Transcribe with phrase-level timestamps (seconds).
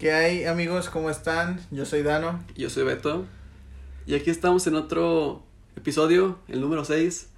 [0.00, 0.88] ¿Qué hay amigos?
[0.88, 1.60] ¿Cómo están?
[1.70, 2.42] Yo soy Dano.
[2.56, 3.26] Yo soy Beto.
[4.06, 5.42] Y aquí estamos en otro
[5.76, 7.28] episodio, el número 6.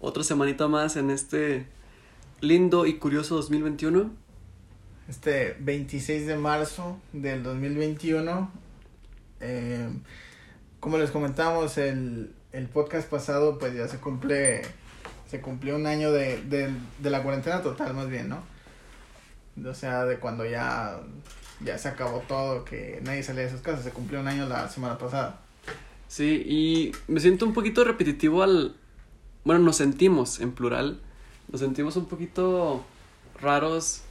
[0.00, 1.66] Otra semanita más en este
[2.40, 4.10] lindo y curioso 2021.
[5.10, 8.50] Este 26 de marzo del 2021.
[9.40, 9.86] Eh,
[10.80, 14.62] como les comentamos, el, el podcast pasado pues ya se cumple,
[15.28, 18.42] se cumplió un año de, de, de la cuarentena total más bien, ¿no?
[19.68, 20.98] O sea, de cuando ya,
[21.64, 24.68] ya se acabó todo, que nadie salía de sus casas, se cumplió un año la
[24.68, 25.40] semana pasada.
[26.08, 28.76] Sí, y me siento un poquito repetitivo al...
[29.44, 31.00] Bueno, nos sentimos en plural.
[31.50, 32.84] Nos sentimos un poquito
[33.40, 34.02] raros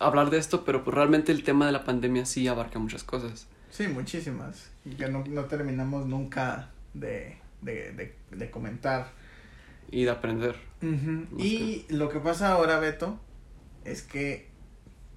[0.00, 3.46] hablar de esto, pero pues realmente el tema de la pandemia sí abarca muchas cosas.
[3.70, 4.70] Sí, muchísimas.
[4.84, 9.10] Y que no, no terminamos nunca de, de, de, de comentar.
[9.90, 10.56] Y de aprender.
[10.82, 11.40] Ujú.
[11.40, 13.18] Y lo que pasa ahora, Beto,
[13.84, 14.48] es que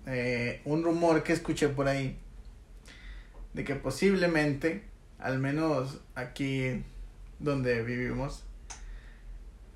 [0.08, 2.18] eh, un rumor que escuché por ahí
[3.54, 4.84] de que posiblemente,
[5.20, 6.84] al menos aquí
[7.40, 8.44] donde vivimos,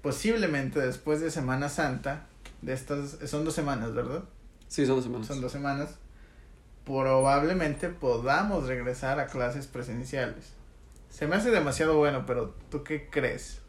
[0.02, 2.28] posiblemente después de Semana Santa,
[2.62, 4.24] de estas, son dos semanas, ¿verdad?
[4.68, 5.28] Sí, son dos semanas.
[5.28, 5.96] Son dos semanas,
[6.86, 10.54] probablemente podamos regresar a clases presenciales.
[11.10, 13.60] Se me hace demasiado bueno, pero ¿tú qué crees?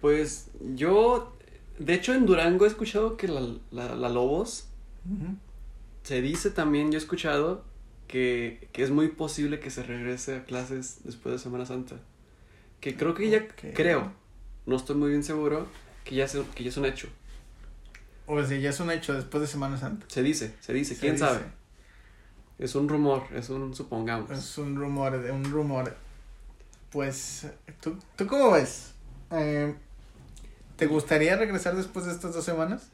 [0.00, 1.36] Pues yo,
[1.78, 4.68] de hecho en Durango he escuchado que la, la, la Lobos.
[6.04, 7.64] Se dice también, yo he escuchado
[8.06, 11.96] que, que es muy posible que se regrese a clases después de Semana Santa.
[12.80, 14.12] Que creo que ya, creo,
[14.66, 15.66] no estoy muy bien seguro,
[16.04, 17.08] que ya, se, que ya es un hecho.
[18.26, 20.06] O sea, ya es un hecho después de Semana Santa.
[20.08, 21.24] Se dice, se dice, Se quién dice.
[21.24, 21.40] sabe.
[22.58, 24.30] Es un rumor, es un supongamos.
[24.30, 25.96] Es un rumor, de un rumor.
[26.90, 27.46] Pues,
[27.80, 28.92] ¿tú, ¿tú cómo ves?
[29.30, 29.74] Eh,
[30.76, 32.90] ¿Te gustaría regresar después de estas dos semanas?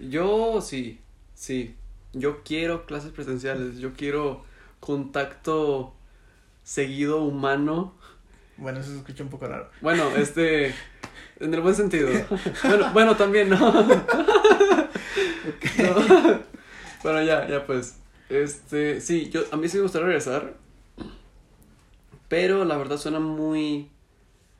[0.00, 1.00] Yo sí,
[1.34, 1.76] sí.
[2.14, 4.44] Yo quiero clases presenciales, yo quiero
[4.80, 5.94] contacto
[6.62, 7.94] seguido humano.
[8.56, 9.68] Bueno, eso se escucha un poco raro.
[9.80, 10.74] Bueno, este,
[11.40, 12.08] en el buen sentido.
[12.64, 13.58] Bueno, bueno también, ¿no?
[13.58, 13.94] No.
[17.02, 17.98] Bueno, ya, ya pues.
[18.30, 20.54] Este, sí, yo, a mí sí me gustaría regresar.
[22.28, 23.90] Pero la verdad suena muy,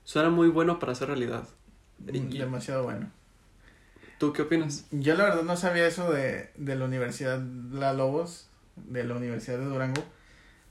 [0.04, 1.48] suena muy bueno para hacer realidad.
[1.98, 3.10] Demasiado bueno.
[4.24, 4.86] ¿Tú qué opinas?
[4.90, 7.42] Yo la verdad no sabía eso de, de la Universidad
[7.72, 10.02] La Lobos, de la Universidad de Durango.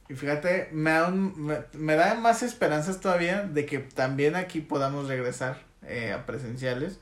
[0.09, 4.59] Y fíjate, me da, un- me, me da más esperanzas todavía de que también aquí
[4.59, 6.97] podamos regresar eh, a presenciales.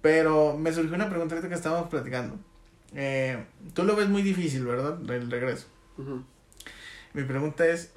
[0.00, 2.36] Pero me surgió una pregunta que estábamos platicando.
[2.92, 3.44] Eh,
[3.74, 4.98] Tú lo ves muy difícil, ¿verdad?
[5.08, 5.68] El regreso.
[7.14, 7.92] Mi pregunta es,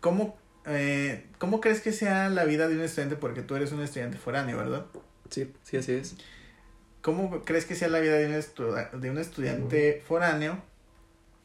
[0.00, 0.36] ¿cómo,
[0.66, 3.14] eh, ¿cómo crees que sea la vida de un estudiante?
[3.14, 4.86] Porque tú eres un estudiante foráneo, ¿verdad?
[5.32, 6.16] Sí, sí, así es.
[7.02, 10.62] ¿Cómo crees que sea la vida de un, estu- de un estudiante foráneo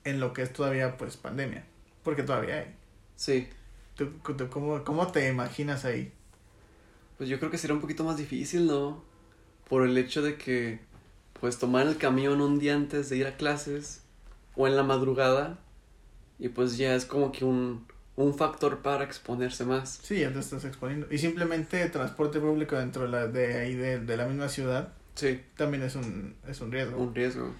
[0.05, 1.65] en lo que es todavía pues pandemia?
[2.03, 2.75] Porque todavía hay.
[3.15, 3.49] Sí.
[3.95, 6.13] ¿Tú, tú cómo, ¿Cómo te imaginas ahí?
[7.17, 9.03] Pues yo creo que será un poquito más difícil, ¿no?
[9.69, 10.79] Por el hecho de que,
[11.39, 14.03] pues, tomar el camión un día antes de ir a clases
[14.55, 15.59] o en la madrugada
[16.39, 20.01] y pues ya es como que un, un factor para exponerse más.
[20.03, 21.07] Sí, ya te estás exponiendo.
[21.09, 25.43] Y simplemente transporte público dentro de, la, de ahí de, de la misma ciudad Sí,
[25.55, 26.97] también es un, es un riesgo.
[26.99, 27.51] un riesgo.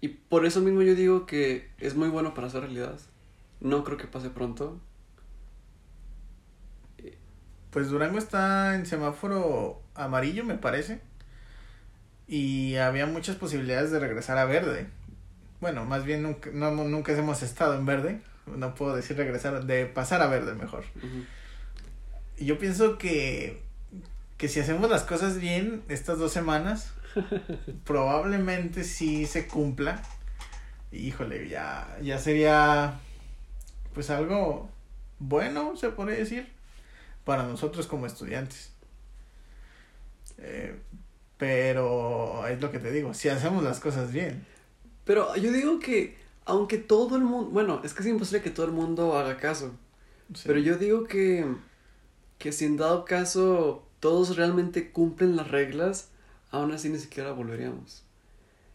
[0.00, 2.98] Y por eso mismo yo digo que es muy bueno para hacer realidad.
[3.60, 4.80] No creo que pase pronto.
[7.70, 11.00] Pues Durango está en semáforo amarillo, me parece.
[12.28, 14.88] Y había muchas posibilidades de regresar a verde.
[15.60, 18.20] Bueno, más bien nunca, no, nunca hemos estado en verde.
[18.56, 20.84] No puedo decir regresar, de pasar a verde mejor.
[22.36, 23.62] Y yo pienso que,
[24.36, 26.92] que si hacemos las cosas bien estas dos semanas,
[27.84, 30.02] probablemente sí se cumpla.
[30.92, 33.00] Híjole, ya, ya sería
[33.92, 34.70] pues algo
[35.18, 36.48] bueno, se podría decir,
[37.24, 38.72] para nosotros como estudiantes.
[40.38, 40.78] Eh,
[41.36, 44.46] pero es lo que te digo, si hacemos las cosas bien.
[45.04, 46.17] Pero yo digo que,
[46.48, 49.72] aunque todo el mundo, bueno, es que es imposible que todo el mundo haga caso.
[50.34, 50.44] Sí.
[50.46, 51.46] Pero yo digo que,
[52.38, 56.08] que si en dado caso todos realmente cumplen las reglas,
[56.50, 58.02] aún así ni siquiera volveríamos.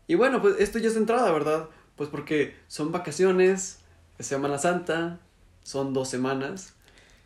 [0.08, 1.68] Y bueno, pues esto ya es de entrada, ¿verdad?
[1.96, 3.80] Pues porque son vacaciones,
[4.20, 5.20] es Semana Santa,
[5.64, 6.74] son dos semanas.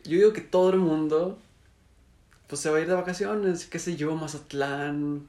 [0.04, 1.38] Yo digo que todo el mundo,
[2.46, 5.28] pues se va a ir de vacaciones, qué sé yo, Mazatlán,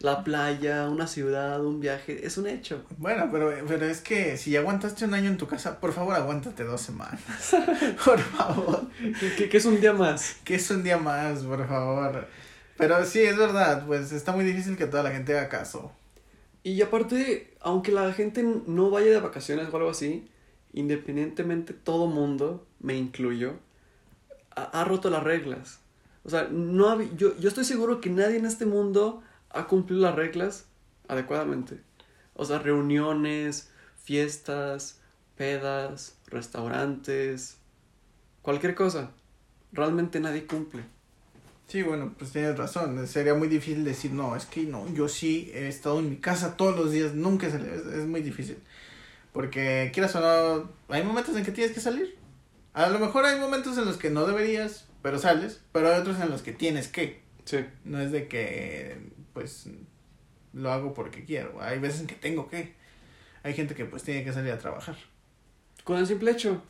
[0.00, 2.84] la playa, una ciudad, un viaje, es un hecho.
[2.98, 6.64] Bueno, pero, pero es que si aguantaste un año en tu casa, por favor aguántate
[6.64, 7.20] dos semanas.
[8.04, 8.86] por favor.
[9.20, 10.36] ¿Qué, qué- qué es un día más?
[10.44, 12.26] Que es un día más, por favor.
[12.76, 15.92] Pero sí, es verdad, pues está muy difícil que toda la gente haga caso.
[16.62, 20.28] Y aparte, aunque la gente no vaya de vacaciones o algo así,
[20.74, 23.54] independientemente todo mundo, me incluyo,
[24.54, 25.80] ha, ha roto las reglas.
[26.24, 29.22] O sea, no hab- yo, yo estoy seguro que nadie en este mundo
[29.56, 30.66] ha cumplido las reglas
[31.08, 31.80] adecuadamente.
[32.34, 33.70] O sea, reuniones,
[34.02, 35.00] fiestas,
[35.36, 37.56] pedas, restaurantes,
[38.42, 39.10] cualquier cosa.
[39.72, 40.84] Realmente nadie cumple.
[41.68, 43.06] Sí, bueno, pues tienes razón.
[43.08, 46.56] Sería muy difícil decir, no, es que no, yo sí he estado en mi casa
[46.56, 48.58] todos los días, nunca se es, es muy difícil.
[49.32, 52.16] Porque quieras o no, hay momentos en que tienes que salir.
[52.72, 56.20] A lo mejor hay momentos en los que no deberías, pero sales, pero hay otros
[56.20, 57.20] en los que tienes que.
[57.44, 57.64] Sí.
[57.84, 58.98] No es de que,
[59.36, 59.68] pues,
[60.54, 61.60] lo hago porque quiero.
[61.60, 62.74] Hay veces en que tengo que.
[63.42, 64.96] Hay gente que pues tiene que salir a trabajar.
[65.84, 66.62] Con el simple hecho,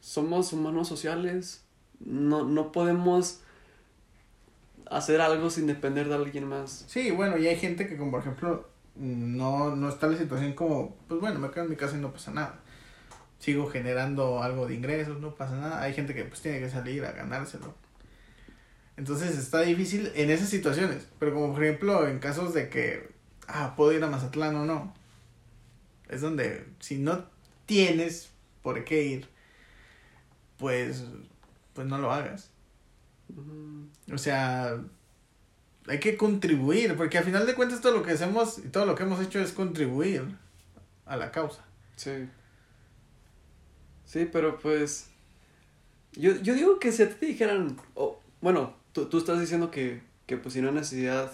[0.00, 1.64] somos humanos sociales.
[1.98, 3.40] No, no podemos
[4.88, 6.84] hacer algo sin depender de alguien más.
[6.86, 10.96] Sí, bueno, y hay gente que como por ejemplo no, no está la situación como,
[11.08, 12.60] pues bueno, me quedo en mi casa y no pasa nada.
[13.40, 15.82] Sigo generando algo de ingresos, no pasa nada.
[15.82, 17.74] Hay gente que pues tiene que salir a ganárselo.
[19.02, 21.08] Entonces está difícil en esas situaciones.
[21.18, 23.10] Pero como por ejemplo en casos de que,
[23.48, 24.94] ah, puedo ir a Mazatlán o no.
[26.08, 27.24] Es donde si no
[27.66, 28.30] tienes
[28.62, 29.28] por qué ir,
[30.56, 31.02] pues,
[31.72, 32.50] pues no lo hagas.
[34.12, 34.80] O sea,
[35.88, 38.94] hay que contribuir, porque al final de cuentas todo lo que hacemos y todo lo
[38.94, 40.22] que hemos hecho es contribuir
[41.06, 41.64] a la causa.
[41.96, 42.28] Sí.
[44.04, 45.08] Sí, pero pues.
[46.12, 47.76] Yo, yo digo que si a ti te dijeran.
[47.96, 51.32] oh, bueno, tú, tú estás diciendo que, que pues si no hay necesidad.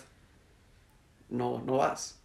[1.29, 2.19] No, no vas.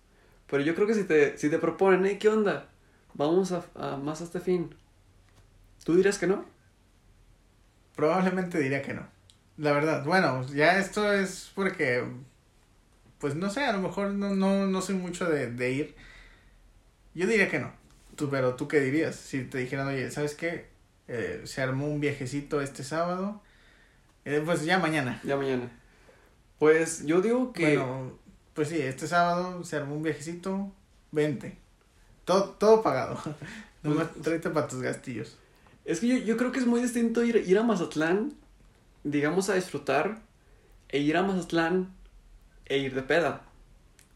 [0.47, 2.69] Pero yo creo que si te, si te proponen, "Hey, ¿qué onda?
[3.13, 4.74] Vamos a, a más a este fin.
[5.83, 6.45] ¿Tú dirías que no?
[7.95, 9.07] Probablemente diría que no.
[9.57, 12.03] La verdad, bueno, ya esto es porque,
[13.19, 15.95] pues no sé, a lo mejor no, no, no soy mucho de, de ir.
[17.13, 17.71] Yo diría que no.
[18.15, 20.68] Tú, pero tú qué dirías si te dijeran, oye, ¿sabes qué?
[21.07, 23.41] Eh, se armó un viajecito este sábado.
[24.25, 25.20] Eh, pues ya mañana.
[25.24, 25.70] Ya mañana.
[26.60, 27.78] Pues yo digo que.
[27.78, 28.14] Bueno,
[28.54, 30.72] pues sí, este sábado se armó un viajecito,
[31.12, 31.58] vente.
[32.25, 33.20] Todo, todo pagado.
[33.84, 35.38] Nomás Pues- tráete para tus gastillos.
[35.86, 38.34] Es que yo, yo creo que es muy distinto ir, ir a Mazatlán,
[39.04, 40.22] digamos, a disfrutar,
[40.88, 41.94] e ir a Mazatlán
[42.66, 43.42] e ir de peda.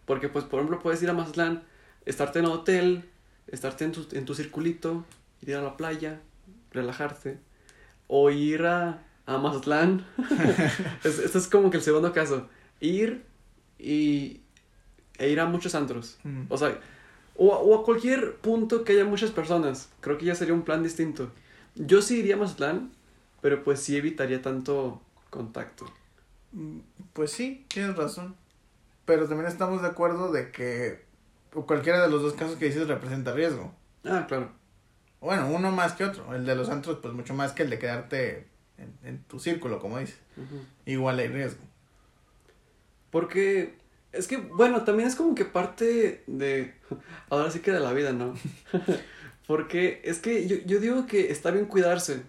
[0.06, 1.64] Porque, pues, por ejemplo, puedes ir a Mazatlán,
[2.06, 3.10] estarte en el hotel,
[3.48, 5.04] estarte en tu, en tu circulito,
[5.42, 6.22] ir a la playa,
[6.72, 7.38] relajarte,
[8.08, 10.04] o ir a, a Mazatlán.
[11.04, 12.48] es, este es como que el segundo caso.
[12.80, 13.24] Ir
[13.78, 14.42] y,
[15.20, 16.18] e ir a muchos antros.
[16.24, 16.44] Mm.
[16.50, 16.80] O sea,
[17.36, 19.90] o, a- o a cualquier punto que haya muchas personas.
[20.02, 21.30] Creo que ya sería un plan distinto.
[21.76, 22.92] Yo sí iría a Mazatlán,
[23.42, 25.86] pero pues sí evitaría tanto contacto.
[26.54, 26.80] Mm,
[27.14, 28.36] Pues sí, tienes razón.
[29.06, 31.06] Pero también estamos de acuerdo de que
[31.54, 33.74] o cualquiera de los dos casos que dices representa riesgo.
[34.04, 34.52] Ah, claro.
[35.22, 36.36] Bueno, uno más que otro.
[36.36, 38.48] El de los antros, pues mucho más que el de quedarte
[38.78, 40.20] en, en tu círculo, como dices.
[40.36, 40.62] Ujú.
[40.86, 41.62] Igual hay riesgo.
[43.12, 43.76] Porque
[44.12, 46.74] es que, bueno, también es como que parte de...
[47.30, 48.34] Ahora sí que de la vida, ¿no?
[49.48, 52.22] Porque es que yo, yo digo que está bien cuidarse,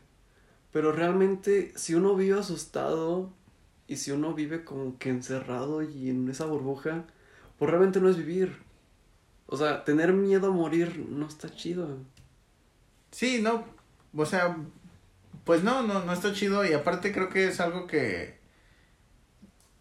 [0.73, 3.33] pero realmente si uno vive asustado
[3.89, 7.07] y si uno vive como que encerrado y en esa burbuja,
[7.59, 8.57] pues realmente no es vivir.
[9.47, 11.97] O sea, tener miedo a morir no está chido.
[13.11, 13.65] Sí, no.
[14.15, 14.57] O sea,
[15.49, 16.65] pues no, no, no está chido.
[16.67, 18.39] Y aparte creo que es algo que,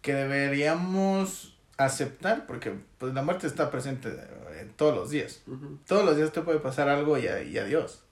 [0.02, 2.46] que deberíamos aceptar.
[2.46, 5.42] Porque pues la muerte está presente eh, todos los días.
[5.86, 8.02] Todos los días te puede pasar algo y, a- y adiós.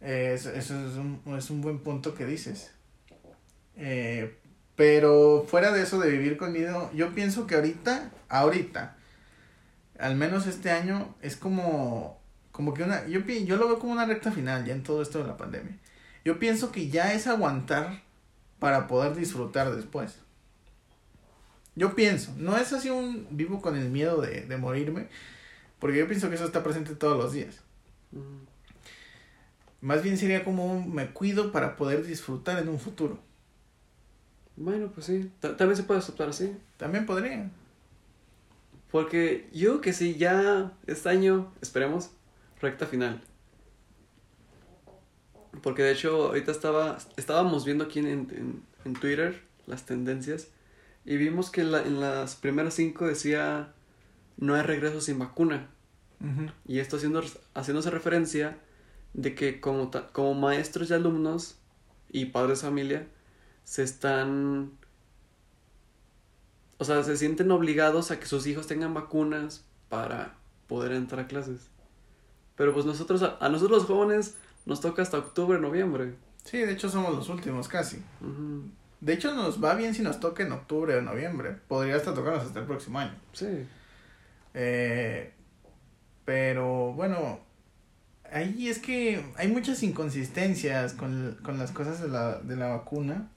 [0.00, 2.72] Eh, eso eso es, un, es un buen punto que dices.
[3.76, 4.36] Eh,
[4.76, 8.96] pero fuera de eso de vivir con miedo, yo pienso que ahorita, ahorita,
[9.98, 12.20] al menos este año, es como,
[12.52, 15.18] como que una, yo, yo lo veo como una recta final ya en todo esto
[15.20, 15.78] de la pandemia.
[16.24, 18.02] Yo pienso que ya es aguantar
[18.58, 20.16] para poder disfrutar después.
[21.74, 25.08] Yo pienso, no es así un vivo con el miedo de, de morirme,
[25.78, 27.60] porque yo pienso que eso está presente todos los días.
[28.12, 28.24] Ujú.
[29.80, 33.18] Más bien sería como un me cuido para poder disfrutar en un futuro.
[34.54, 35.30] Bueno, pues sí.
[35.40, 36.56] Ta- También se puede aceptar así.
[36.76, 37.50] También podría.
[38.90, 42.10] Porque yo que sí, ya este año, esperemos,
[42.60, 43.22] recta final.
[45.62, 50.48] Porque de hecho, ahorita estaba, estábamos viendo aquí en, en, en Twitter las tendencias
[51.04, 53.72] y vimos que la- en las primeras cinco decía
[54.38, 55.68] no hay regreso sin vacuna.
[56.68, 57.20] Y esto haciendo,
[57.54, 58.56] haciéndose referencia
[59.12, 61.56] de que como, ta- como maestros y alumnos
[62.10, 63.06] y padres de familia
[63.64, 64.70] se están...
[66.78, 70.34] o sea, se sienten obligados a que sus hijos tengan vacunas para
[70.68, 71.68] poder entrar a clases.
[72.56, 76.14] Pero pues nosotros, a, nosotros los jóvenes, nos toca hasta octubre, noviembre.
[76.44, 78.02] Sí, de hecho somos los últimos casi.
[79.00, 81.56] De hecho nos va bien si nos toca en octubre o noviembre.
[81.68, 83.14] Podría hasta tocarnos hasta el próximo año.
[83.32, 83.66] Sí.
[84.54, 85.32] Eh,
[86.24, 87.40] pero bueno,
[88.30, 93.28] ahí es que hay muchas inconsistencias con, con las cosas de la, de la vacuna.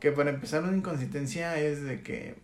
[0.00, 2.40] Que para empezar una inconsistencia es de que,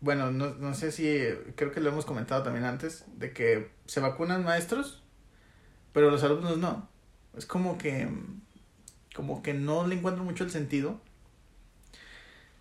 [0.00, 1.20] bueno, no, no sé si,
[1.54, 5.04] creo que lo hemos comentado también antes, de que se vacunan maestros,
[5.92, 6.89] pero los alumnos no.
[7.36, 8.08] Es como que,
[9.14, 11.00] como que no le encuentro mucho el sentido.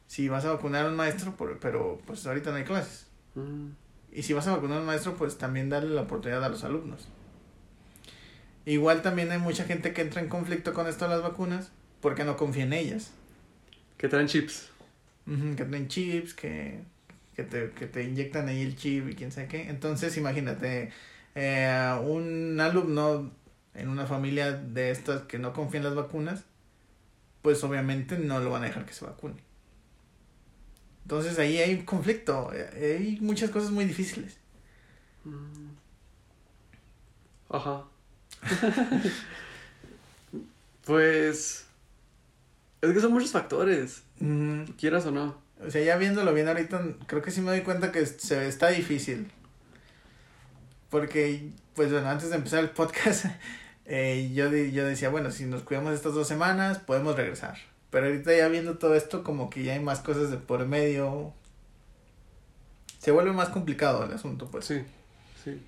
[0.08, 3.08] Si vas a vacunar a un maestro, por- pero pues ahorita no hay clases.
[3.36, 3.70] Mm.
[4.12, 6.64] Y si vas a vacunar a un maestro, pues también darle la oportunidad a los
[6.64, 7.08] alumnos.
[8.66, 11.72] Igual también hay mucha gente que entra en conflicto con esto de las vacunas
[12.02, 13.12] porque no confía en ellas.
[13.98, 14.70] Que traen chips.
[15.56, 16.80] Que traen chips, que,
[17.36, 19.70] que, te, que te inyectan ahí el chip y quién sabe qué.
[19.70, 20.92] Entonces, imagínate,
[21.36, 23.32] eh, un alumno
[23.80, 26.44] en una familia de estas que no confía en las vacunas,
[27.42, 29.36] pues obviamente no lo van a dejar que se vacune.
[31.04, 34.38] Entonces ahí hay un conflicto, eh, hay muchas cosas muy difíciles.
[35.24, 35.70] Mm.
[37.50, 37.84] Ajá.
[40.86, 41.66] pues.
[42.82, 45.38] Es que son muchos factores, Mm, quieras o no.
[45.66, 48.70] O sea, ya viéndolo bien ahorita, creo que sí me doy cuenta que se está
[48.70, 49.32] difícil.
[50.90, 53.26] Porque, pues bueno, antes de empezar el podcast,
[53.90, 57.58] eh, yo, yo decía, bueno, si nos cuidamos estas dos semanas, podemos regresar.
[57.90, 61.34] Pero ahorita ya viendo todo esto, como que ya hay más cosas de por medio.
[63.00, 64.66] Se vuelve más complicado el asunto, pues.
[64.66, 64.84] Sí,
[65.44, 65.60] sí.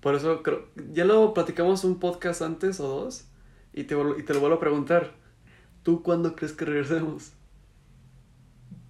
[0.00, 0.68] Por eso creo.
[0.92, 3.26] Ya lo platicamos un podcast antes o dos.
[3.74, 5.12] Y te, y te lo vuelvo a preguntar.
[5.82, 7.32] ¿Tú cuándo crees que regresemos?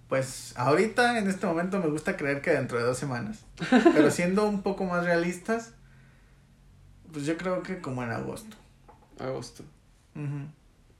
[0.07, 3.45] Pues ahorita, en este momento, me gusta creer que dentro de dos semanas.
[3.93, 5.73] Pero siendo un poco más realistas,
[7.11, 8.55] pues yo creo que como en agosto.
[9.19, 9.63] Agosto.
[10.15, 10.47] Ujú.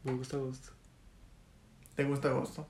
[0.03, 0.69] Me gusta agosto.
[1.95, 2.67] ¿Te gusta agosto?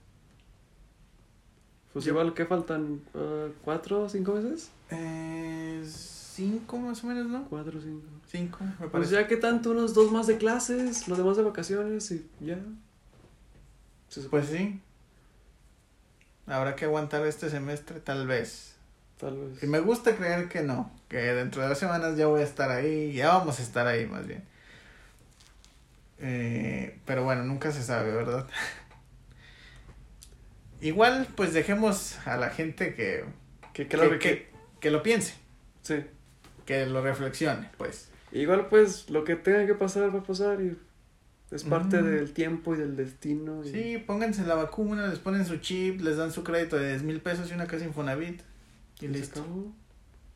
[1.93, 4.69] Pues Yo- igual que faltan uh, cuatro o cinco meses.
[4.91, 7.46] Eh, cinco más o menos, ¿no?
[7.50, 8.05] Cuatro o cinco.
[8.27, 9.13] Cinco, me Pues parece.
[9.13, 12.60] ya que tanto, unos dos más de clases, los demás de vacaciones y ya.
[14.29, 14.79] Pues sí.
[16.48, 18.69] Habrá que aguantar este semestre, tal vez.
[19.20, 19.64] Tal vez.
[19.64, 20.92] Y me gusta creer que no.
[21.08, 23.14] Que dentro de dos semanas ya voy a estar ahí.
[23.14, 24.44] Ya vamos a estar ahí, más bien.
[26.20, 28.48] Eh, pero bueno, nunca se sabe, ¿verdad?
[30.82, 33.26] Igual, pues dejemos a la gente que,
[33.74, 34.50] Que, que, claro que, que,
[34.80, 35.36] que lo piense.
[35.82, 36.06] sí.
[36.66, 38.10] Que lo reflexione, pues.
[38.32, 40.78] Igual pues lo que tenga que pasar va a pasar y
[41.50, 43.66] es parte del tiempo y del destino.
[43.66, 47.02] y- Sí, pónganse la vacuna, les ponen su chip, les dan su crédito de 10
[47.02, 48.42] mil pesos y una casa Infonavit.
[49.00, 49.41] Y listo.
[49.41, 49.72] acabó.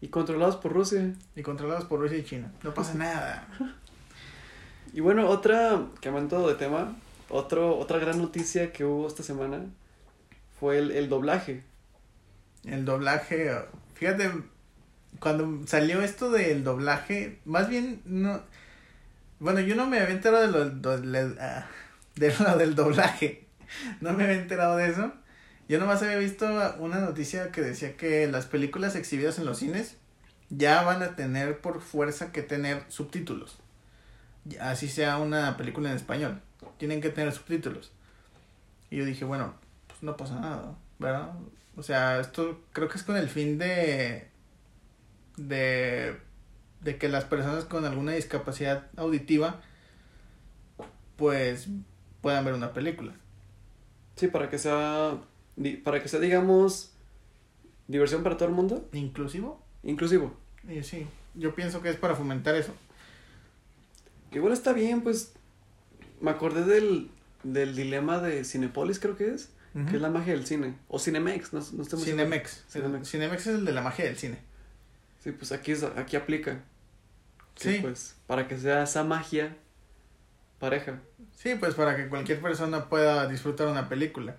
[0.02, 1.14] Y controlados por Rusia.
[1.36, 2.52] Y controlados por Rusia y China.
[2.64, 3.48] No pasa nada.
[4.94, 6.96] Y bueno, otra, cambiando de tema,
[7.30, 9.66] otro, otra gran noticia que hubo esta semana
[10.60, 11.64] fue el, el doblaje.
[12.66, 13.52] El doblaje,
[13.96, 14.32] fíjate,
[15.20, 18.42] cuando salió esto del doblaje, más bien no.
[19.40, 21.68] Bueno, yo no me había enterado de lo, do- le- ah,
[22.16, 23.46] de lo del doblaje.
[24.00, 25.12] No me había enterado de eso.
[25.74, 26.46] Yo nomás había visto
[26.78, 29.98] una noticia que decía que las películas exhibidas en los cines
[30.52, 33.58] ya van a tener por fuerza que tener subtítulos.
[34.62, 36.40] Así sea una película en español.
[36.78, 37.92] Tienen que tener subtítulos.
[38.92, 39.56] Y yo dije, bueno,
[39.88, 41.32] pues no pasa nada, ¿verdad?
[41.76, 44.28] O sea, esto creo que es con el fin de.
[45.38, 46.20] de.
[46.82, 49.60] de que las personas con alguna discapacidad auditiva.
[51.16, 51.68] pues.
[52.22, 53.16] puedan ver una película.
[54.16, 55.18] Sí, para que sea,
[55.84, 56.92] para que sea, digamos,
[57.88, 59.64] diversión para todo el mundo, ¿Inclusivo?
[59.84, 60.34] inclusivo.
[60.68, 62.74] Y sí, yo pienso que es para fomentar eso.
[64.32, 65.34] Igual está bien, pues,
[66.22, 67.10] me acordé del,
[67.44, 69.50] del dilema de Cinepolis, creo que es,
[69.90, 72.08] que es la magia del cine, o Cinemex, no, no estoy muy.
[72.08, 72.64] Cinemex.
[72.70, 73.10] Cinemex.
[73.10, 74.38] Cinemex es el de la magia del cine.
[75.24, 76.64] Sí, pues aquí, es, aquí aplica.
[77.56, 77.80] Sí.
[77.82, 79.56] Pues, para que sea esa magia
[80.60, 81.00] pareja.
[81.36, 84.38] Sí, pues para que cualquier persona pueda disfrutar una película.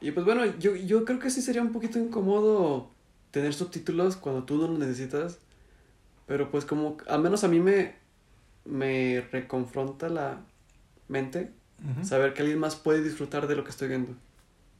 [0.00, 2.90] Y pues bueno, yo, yo creo que sí sería un poquito incómodo
[3.30, 5.38] tener subtítulos cuando tú no los necesitas.
[6.26, 7.96] Pero pues como, al menos a mí me,
[8.64, 10.40] me reconfronta la
[11.08, 11.50] mente
[12.02, 14.14] saber que alguien más puede disfrutar de lo que estoy viendo.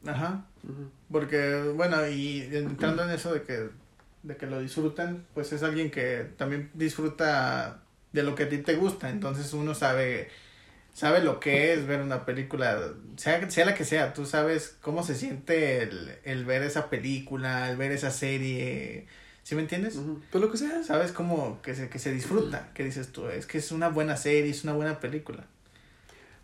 [0.07, 0.45] Ajá.
[1.11, 3.71] Porque, bueno, y entrando en eso de que,
[4.23, 7.83] de que lo disfrutan, pues es alguien que también disfruta
[8.13, 9.11] de lo que a ti te gusta.
[9.11, 10.29] Entonces uno sabe,
[10.99, 15.05] sabe lo que es ver una película, sea, sea la que sea, tú sabes cómo
[15.05, 19.07] se siente el, el ver esa película, el ver esa serie,
[19.45, 19.95] ¿sí me entiendes?
[19.95, 20.21] Ujú.
[20.33, 20.83] Pues lo que sea.
[20.83, 24.17] Sabes cómo que se, que se disfruta, que dices tú, es que es una buena
[24.17, 25.45] serie, es una buena película.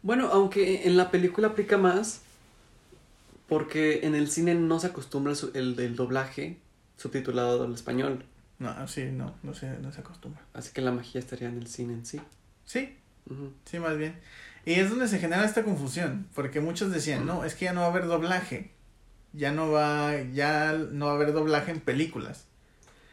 [0.03, 2.21] Bueno, aunque en la película aplica más,
[3.49, 6.59] porque en el cine no se acostumbra el, el doblaje
[6.97, 8.25] subtitulado al español.
[8.61, 10.43] No, sí, no, no se, no se acostumbra.
[10.53, 12.21] Así que la magia estaría en el cine en sí.
[12.65, 12.97] Sí,
[13.65, 14.15] sí, más bien.
[14.65, 17.81] Y es donde se genera esta confusión, porque muchos decían, no, es que ya no
[17.81, 18.73] va a haber doblaje,
[19.33, 22.47] ya no va, ya no va a haber doblaje en películas.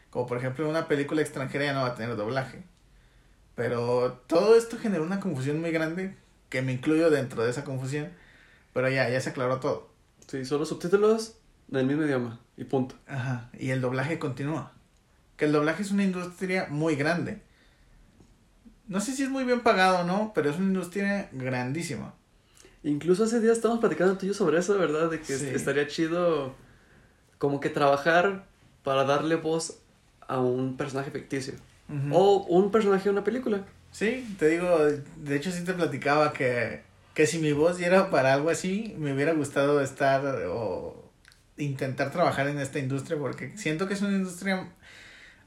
[0.09, 2.63] Como por ejemplo una película extranjera ya no va a tener doblaje.
[3.55, 6.15] Pero todo esto generó una confusión muy grande,
[6.49, 8.09] que me incluyo dentro de esa confusión,
[8.73, 9.91] pero ya, ya se aclaró todo.
[10.27, 11.35] Sí, solo subtítulos
[11.67, 12.95] del mismo idioma y punto.
[13.07, 14.71] Ajá, y el doblaje continúa.
[15.35, 17.41] Que el doblaje es una industria muy grande.
[18.91, 22.13] No sé si es muy bien pagado o no, pero es una industria grandísima.
[22.83, 25.09] Incluso hace días estábamos platicando tú y yo sobre eso, ¿verdad?
[25.09, 25.47] De que Sí.
[25.47, 26.53] estaría chido
[27.37, 28.43] como que trabajar
[28.83, 29.77] para darle voz
[30.27, 31.53] a un personaje ficticio.
[32.11, 33.63] O un personaje de una película.
[33.91, 36.81] Sí, te digo, de hecho sí te platicaba que,
[37.13, 41.09] que si mi voz diera para algo así, me hubiera gustado estar o
[41.55, 44.69] intentar trabajar en esta industria porque siento que es una industria,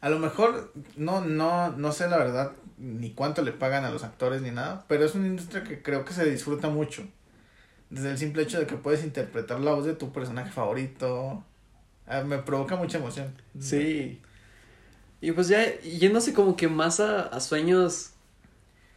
[0.01, 4.05] a lo mejor no, no, no sé la verdad ni cuánto le pagan a los
[4.05, 7.07] actores ni nada, pero es una industria que creo que se disfruta mucho.
[7.91, 11.45] Desde el simple hecho de que puedes interpretar la voz de tu personaje favorito,
[12.07, 13.35] ah, me provoca mucha emoción.
[13.61, 14.21] Sí.
[15.21, 18.11] Y pues ya yéndose como que más a, a sueños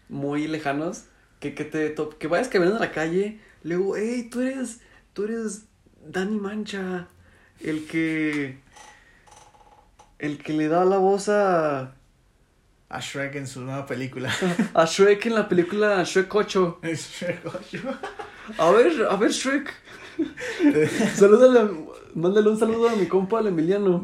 [0.09, 1.03] muy lejanos,
[1.39, 4.79] que, que te to- que vayas caminando en la calle, luego, hey, tú eres,
[5.13, 5.65] tú eres
[6.05, 7.07] Danny Mancha,
[7.61, 8.57] el que,
[10.19, 11.93] el que le da la voz a,
[12.89, 14.33] A Shrek en su nueva película.
[14.73, 16.79] a Shrek en la película Shrek 8.
[16.83, 17.79] Shrek ocho.
[18.57, 19.73] A ver, a ver, Shrek.
[21.15, 21.69] Salúdale,
[22.15, 24.01] mándale un saludo a mi compa, al Emiliano.
[24.01, 24.03] O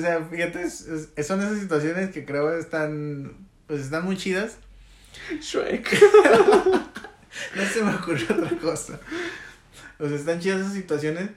[0.00, 4.58] sea, fíjate, son esas situaciones que creo están, pues están muy chidas.
[5.40, 5.96] Shrek.
[7.54, 8.98] No se me ocurrió otra cosa.
[9.98, 11.30] O sea, están chidas esas situaciones.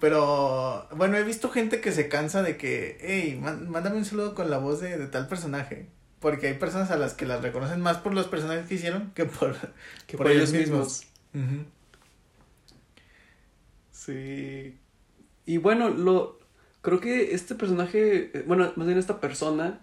[0.00, 4.50] Pero, bueno, he visto gente que se cansa de que, hey, mándame un saludo con
[4.50, 5.88] la voz de, de tal personaje.
[6.20, 9.26] Porque hay personas a las que las reconocen más por los personajes que hicieron que
[9.26, 9.56] por,
[10.06, 11.06] Que por ellos mismos.
[13.90, 14.78] Sí.
[15.46, 16.38] Y bueno, lo
[16.82, 19.80] creo que este personaje, eh, bueno, más bien esta persona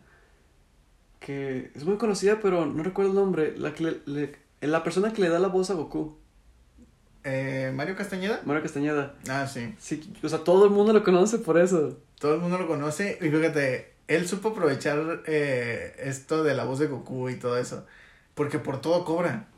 [1.20, 5.14] que es muy conocida, pero no recuerdo el nombre, la que le, le- la persona
[5.14, 6.17] que le da la voz a Goku,
[7.30, 8.42] Eh, Mario Castañeda.
[8.46, 9.14] Mario Castañeda.
[9.28, 9.76] Ah, sí.
[9.80, 11.98] Sí, o sea, todo el mundo lo conoce por eso.
[12.20, 13.20] Todo el mundo lo conoce.
[13.22, 17.86] Y fíjate, él supo aprovechar eh, esto de la voz de Goku y todo eso.
[18.34, 19.50] Porque por todo cobra.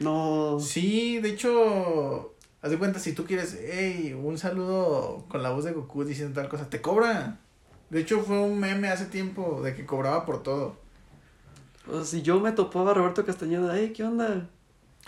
[0.00, 0.58] No.
[0.60, 5.66] Sí, de hecho, haz de cuenta, si tú quieres, hey, un saludo con la voz
[5.66, 7.38] de Goku diciendo tal cosa, te cobra.
[7.90, 10.76] De hecho, fue un meme hace tiempo de que cobraba por todo.
[11.86, 14.48] O sea, si yo me topaba a Roberto Castañeda, hey, ¿qué onda?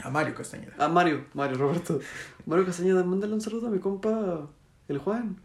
[0.03, 0.75] A Mario Castañeda.
[0.79, 2.01] Ah, Mario, Mario, Roberto.
[2.45, 4.49] Mario Castañeda, mándale un saludo a mi compa,
[4.89, 5.41] el Juan.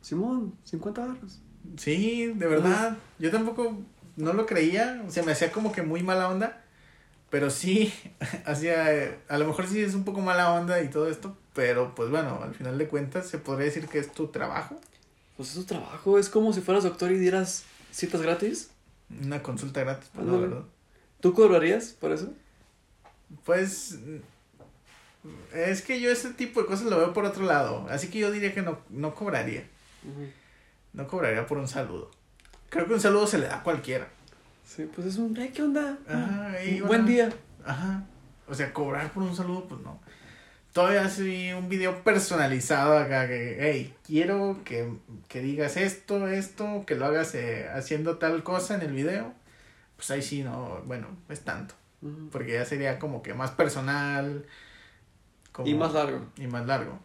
[0.00, 1.40] Simón, 50 barros.
[1.76, 2.96] Sí, de verdad.
[3.18, 3.76] Yo tampoco
[4.16, 5.04] no lo creía.
[5.08, 6.64] Se me hacía como que muy mala onda.
[7.30, 7.92] Pero sí,
[8.46, 9.18] hacía.
[9.28, 11.36] A lo mejor sí es un poco mala onda y todo esto.
[11.54, 14.80] Pero pues bueno, al final de cuentas se podría decir que es tu trabajo.
[15.36, 18.70] Pues es tu trabajo, es como si fueras doctor y dieras citas gratis.
[19.24, 20.48] Una consulta gratis, pues la Ándale.
[20.48, 20.66] verdad.
[21.20, 22.32] ¿Tú cobrarías por eso?
[23.44, 23.98] Pues.
[25.54, 27.86] Es que yo ese tipo de cosas lo veo por otro lado.
[27.90, 29.64] Así que yo diría que no, no cobraría.
[30.92, 32.10] No cobraría por un saludo.
[32.70, 34.08] Creo que un saludo se le da a cualquiera.
[34.64, 35.98] Sí, pues es un, ¿qué onda?
[36.08, 37.28] Ajá, hey, Un buen día.
[37.64, 38.04] Ajá.
[38.48, 40.00] O sea, cobrar por un saludo, pues no.
[40.72, 44.88] Todavía así un video personalizado acá que, hey, quiero que,
[45.26, 49.34] que digas esto, esto, que lo hagas eh, haciendo tal cosa en el video.
[49.96, 51.74] Pues ahí sí, no, bueno, es tanto.
[52.32, 54.46] Porque ya sería como que más personal.
[55.52, 56.20] como- Y más largo.
[56.36, 56.98] Y más largo.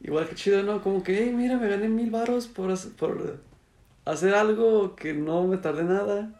[0.00, 0.80] Igual que chido, ¿no?
[0.82, 5.84] Como que, hey, mira, me gané mil varos por hacer algo que no me tardé
[5.84, 6.32] nada.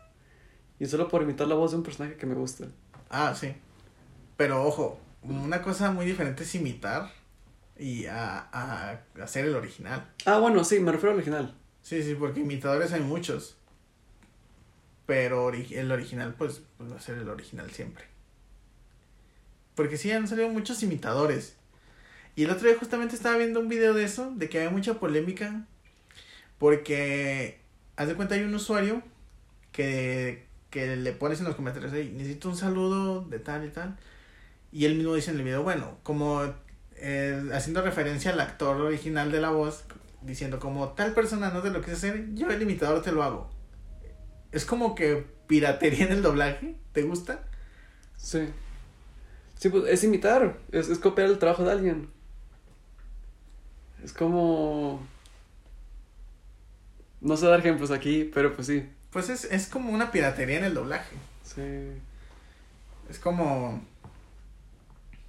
[0.79, 2.67] Y solo por imitar la voz de un personaje que me gusta.
[3.11, 3.53] Ah, sí.
[4.37, 7.11] Pero ojo, una cosa muy diferente es imitar
[7.77, 10.09] y a, a hacer el original.
[10.25, 11.55] Ah, bueno, sí, me refiero al original.
[11.83, 13.58] Sí, sí, porque imitadores hay muchos.
[15.09, 18.05] Pero el original, pues, pues, va a ser el original siempre.
[19.75, 21.57] Porque sí, han salido muchos imitadores.
[22.37, 25.01] Y el otro día justamente estaba viendo un video de eso, de que había mucha
[25.01, 25.67] polémica.
[26.59, 27.59] Porque,
[27.97, 29.03] haz de cuenta, hay un usuario
[29.73, 33.97] que que le pones en los comentarios, hey, necesito un saludo de tal y tal.
[34.71, 36.43] Y él mismo dice en el video, bueno, como
[36.97, 39.85] eh, haciendo referencia al actor original de la voz,
[40.23, 43.51] diciendo como tal persona no te lo quise hacer, yo el imitador te lo hago.
[44.53, 47.45] Es como que piratería en el doblaje, ¿te gusta?
[48.17, 48.49] Sí.
[49.59, 52.11] Sí, pues es imitar, es, es copiar el trabajo de alguien.
[54.03, 55.07] Es como...
[57.21, 58.89] No sé dar ejemplos aquí, pero pues sí.
[59.11, 61.17] Pues es, es como una piratería en el doblaje.
[61.43, 61.63] Sí.
[63.11, 63.83] Es como.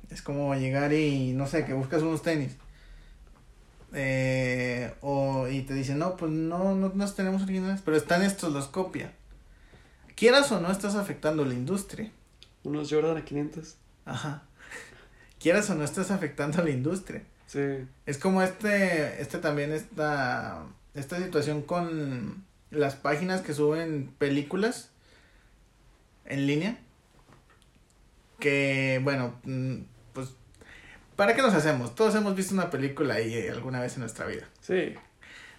[0.10, 2.56] Es como llegar y no sé, que buscas unos tenis.
[3.94, 8.54] Eh, o, y te dicen, no, pues no, no nos tenemos originales, pero están estos,
[8.54, 9.14] los copia.
[10.16, 12.12] Quieras o no, estás afectando la industria.
[12.64, 13.78] Unos Jordan a 500.
[14.06, 14.44] Ajá.
[15.40, 17.24] Quieras o no, estás afectando a la industria.
[17.48, 17.88] Sí.
[18.06, 24.92] Es como este, este también esta, esta situación con las páginas que suben películas
[26.26, 26.78] en línea.
[28.40, 29.78] Que, bueno, mm,
[31.20, 31.96] ¿para qué nos hacemos?
[31.96, 34.44] Todos hemos visto una película ahí alguna vez en nuestra vida.
[34.62, 34.94] Sí.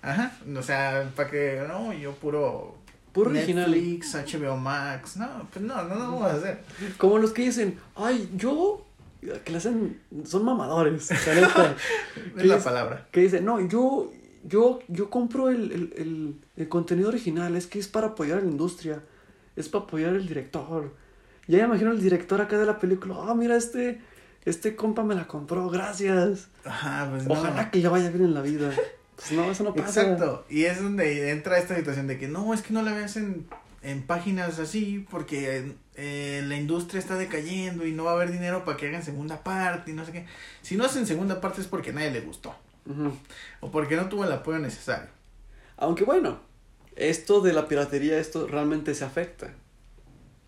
[0.00, 2.78] Ajá, o sea, para que, no, yo puro...
[3.12, 3.70] Puro original.
[3.70, 6.62] Netflix, HBO Max, no, pues no, no, no vamos a hacer.
[6.96, 8.86] Como los que dicen, ay, yo...
[9.44, 10.00] Que le hacen...
[10.24, 11.10] Son mamadores.
[11.26, 11.26] Es
[12.46, 13.06] la es- palabra.
[13.12, 14.10] que dicen, no, yo...
[14.42, 18.40] Yo, yo compro el, el, el, el contenido original, es que es para apoyar a
[18.40, 19.02] la industria,
[19.54, 20.94] es para apoyar al director.
[21.46, 24.00] Ya me imagino el director acá de la película, ah, mira, este,
[24.44, 26.48] este compa me la compró, gracias.
[26.64, 27.34] Ajá, pues no.
[27.34, 28.72] Ojalá que ya vaya bien en la vida.
[29.16, 30.02] Pues no, eso no pasa.
[30.02, 33.16] Exacto, y es donde entra esta situación de que no, es que no la veas
[33.16, 33.46] en,
[33.82, 38.64] en páginas así porque eh, la industria está decayendo y no va a haber dinero
[38.64, 40.26] para que hagan segunda parte y no sé qué.
[40.62, 42.54] Si no hacen segunda parte es porque a nadie le gustó
[43.60, 45.10] o porque no tuvo el apoyo necesario.
[45.76, 46.40] Aunque bueno,
[46.96, 49.52] esto de la piratería, esto realmente se afecta.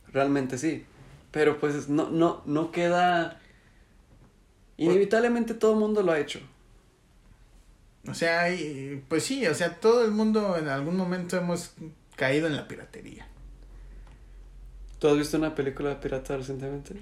[0.09, 0.87] Realmente sí.
[1.31, 3.39] Pero pues no, no, no queda...
[4.85, 6.41] Inevitablemente todo el mundo lo ha hecho.
[8.09, 11.75] O sea, y, pues sí, o sea, todo el mundo en algún momento hemos
[12.17, 13.27] caído en la piratería.
[14.99, 17.01] ¿Tú has visto una película de pirata recientemente?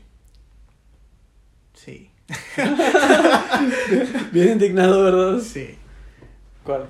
[1.75, 2.11] Sí,
[4.33, 5.41] Bien indignado, ¿verdad?
[5.41, 5.77] sí.
[6.65, 6.89] ¿Cuál?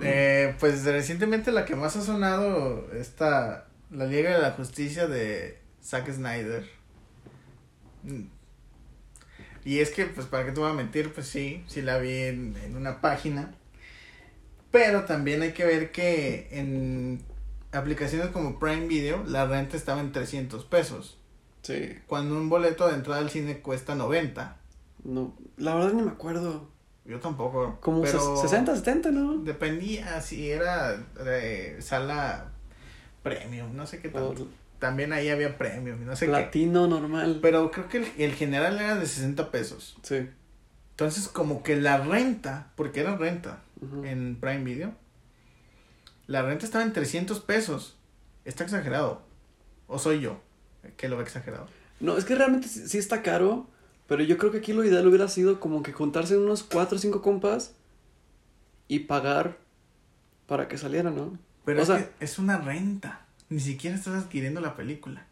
[0.00, 5.58] Eh, pues recientemente la que más ha sonado está la Liga de la Justicia de
[5.82, 6.68] Zack Snyder.
[9.66, 12.12] Y es que, pues, para qué te voy a mentir, pues sí, sí la vi
[12.12, 13.52] en, en una página.
[14.70, 17.20] Pero también hay que ver que en
[17.72, 21.18] aplicaciones como Prime Video, la renta estaba en 300 pesos.
[21.62, 21.98] Sí.
[22.06, 24.56] Cuando un boleto de entrada al cine cuesta 90.
[25.02, 26.68] No, la verdad ni me acuerdo.
[27.04, 27.78] Yo tampoco.
[27.80, 28.20] Como pero...
[28.36, 29.38] ses- 60, 70, ¿no?
[29.38, 32.52] Dependía si era de sala
[33.24, 34.46] premium, no sé qué tanto.
[34.78, 36.32] También ahí había premium, no sé qué.
[36.32, 37.38] latino normal.
[37.40, 39.96] Pero creo que el, el general era de 60 pesos.
[40.02, 40.28] Sí.
[40.90, 43.62] Entonces, como que la renta, porque era renta
[44.04, 44.94] en Prime Video,
[46.26, 47.96] la renta estaba en 300 pesos.
[48.44, 49.22] Está exagerado.
[49.86, 50.40] ¿O soy yo
[50.96, 51.68] que lo ve exagerado?
[52.00, 53.68] No, es que realmente sí sí está caro,
[54.06, 57.00] pero yo creo que aquí lo ideal hubiera sido como que juntarse unos 4 o
[57.00, 57.74] 5 compas
[58.88, 59.58] y pagar
[60.46, 61.38] para que saliera, ¿no?
[61.64, 63.25] Pero O es sea- que es una renta.
[63.48, 65.24] Ni siquiera estás adquiriendo la película.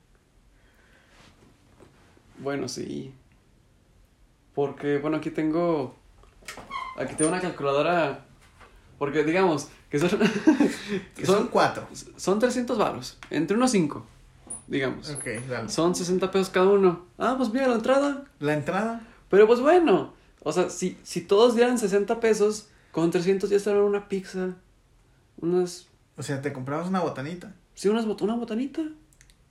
[2.38, 3.12] Bueno, sí.
[4.55, 5.96] Porque, bueno, aquí tengo.
[6.96, 8.24] Aquí tengo una calculadora.
[8.98, 10.11] Porque, digamos, que son.
[11.16, 11.88] Que son son, cuatro.
[12.16, 13.18] son 300 varos.
[13.31, 14.05] Entre unos 5,
[14.68, 15.11] digamos.
[15.11, 15.68] Ok, dale.
[15.68, 17.07] Son 60 pesos cada uno.
[17.18, 18.24] Ah, pues mira la entrada.
[18.38, 19.07] La entrada.
[19.31, 20.12] Pero pues bueno.
[20.42, 24.55] O sea, si, si todos dieran 60 pesos, con 300 ya estaría una pizza.
[25.38, 25.88] Unas.
[26.16, 27.55] O sea, te comprabas una botanita.
[27.75, 28.83] Sí, unas, bot- una botanita.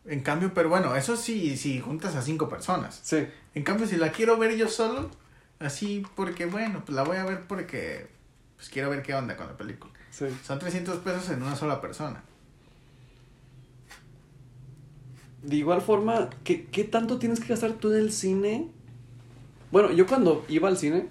[0.05, 2.99] En cambio, pero bueno, eso sí, si juntas a cinco personas.
[3.03, 3.25] Sí.
[3.55, 5.09] En cambio, si la quiero ver yo solo,
[5.59, 8.07] así porque, bueno, pues la voy a ver porque,
[8.57, 9.93] pues quiero ver qué onda con la película.
[10.11, 10.25] Sí.
[10.45, 12.21] Son 300 pesos en una sola persona.
[15.41, 18.69] De igual forma, ¿qué, ¿qué tanto tienes que gastar tú en el cine?
[19.71, 21.07] Bueno, yo cuando iba al cine,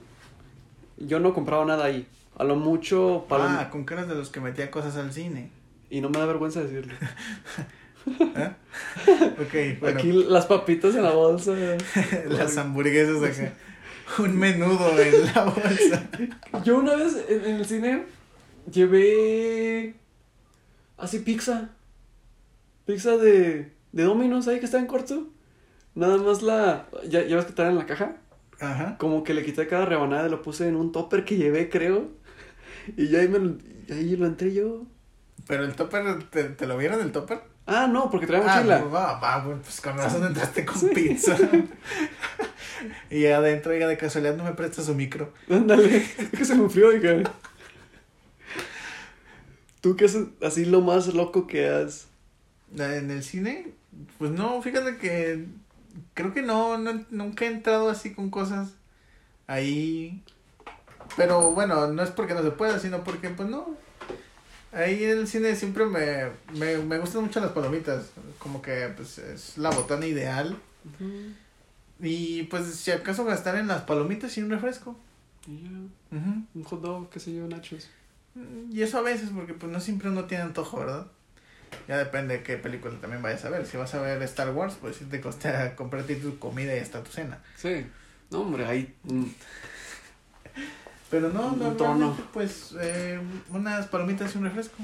[0.97, 2.07] yo no compraba nada ahí.
[2.39, 3.61] A lo mucho para...
[3.61, 5.51] Ah, con caras de los que metía cosas al cine.
[5.93, 6.95] Y no me da vergüenza decirlo.
[8.07, 8.51] ¿Eh?
[9.39, 11.53] ok, bueno, Aquí las papitas en la bolsa.
[12.29, 13.53] las hamburguesas acá.
[14.19, 16.09] Un menudo en la bolsa.
[16.65, 18.05] Yo una vez en, el cine
[18.73, 19.97] llevé
[20.97, 21.69] así pizza.
[22.87, 25.29] Pizza de, de Domino's ahí que está en corto.
[25.95, 26.89] Nada más la...
[27.07, 28.17] Ya, ya ves que trae en la caja.
[28.61, 28.97] Ajá.
[28.97, 32.09] Como que le quité cada rebanada y lo puse en un topper que llevé, creo.
[32.97, 33.59] Y ya ahí, me
[33.95, 34.87] ahí lo entré yo.
[35.47, 37.41] Pero el topper, ¿te, te lo vieron el topper?
[37.67, 38.81] Ah, no, porque traía Ah, mochila.
[38.81, 41.37] pues, va, va, pues con razón entraste con pizza.
[43.11, 45.33] y adentro, oiga, de casualidad no me presta su micro.
[45.51, 47.23] Ándale, es que se me enfrió, oiga.
[49.81, 52.07] ¿Tú qué es así lo más loco que has?
[52.77, 53.73] En el cine,
[54.19, 55.47] pues no, fíjate que
[56.15, 58.71] creo que no, no nunca he entrado así con cosas
[59.47, 60.23] ahí.
[61.17, 63.77] Pero bueno, no es porque no se pueda, sino porque pues no.
[64.73, 68.07] Ahí en el cine siempre me, me, me gustan mucho las palomitas,
[68.39, 70.57] como que pues es la botana ideal.
[72.01, 74.97] Y pues si acaso gastar en las palomitas y un refresco.
[75.47, 75.69] Y ya,
[76.17, 76.43] Ujú.
[76.55, 77.89] un hot dog, qué sé yo, nachos.
[78.71, 81.07] Y eso a veces, porque pues no siempre uno tiene antojo, ¿verdad?
[81.87, 83.67] Ya depende de qué película también vayas a ver.
[83.67, 87.03] Si vas a ver Star Wars, pues sí te costa comprarte tu comida y hasta
[87.03, 87.39] tu cena.
[87.57, 87.87] Sí.
[88.31, 88.95] No, hombre, ahí.
[91.13, 93.21] Pero no, normalmente pues eh,
[93.51, 94.83] unas palomitas y un refresco.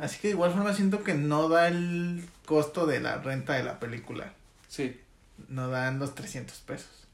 [0.00, 3.62] Así que de igual forma siento que no da el costo de la renta de
[3.62, 4.32] la película.
[4.66, 5.00] Sí.
[5.48, 7.06] No dan los 300 pesos.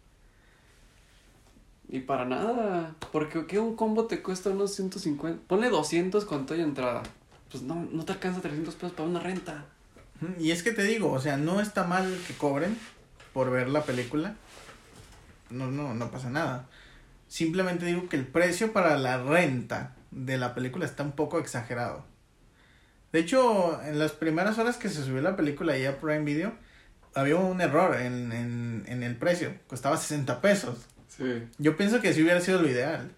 [1.90, 2.94] Y para nada.
[3.12, 5.42] Porque ¿qué un combo te cuesta unos 150.
[5.46, 7.02] Ponle 200 con toda entrada.
[7.50, 9.66] Pues no, no te alcanza 300 pesos para una renta.
[10.38, 12.78] Y es que te digo, o sea, no está mal que cobren
[13.34, 14.36] por ver la película.
[15.50, 16.66] No, no, no pasa nada.
[17.28, 22.04] Simplemente digo que el precio para la renta de la película está un poco exagerado.
[23.12, 26.52] De hecho, en las primeras horas que se subió la película ahí a Prime Video,
[27.14, 29.54] había un error en, en, en el precio.
[29.66, 30.78] Costaba 60 pesos.
[31.08, 31.42] Sí.
[31.58, 33.10] Yo pienso que sí hubiera sido lo ideal.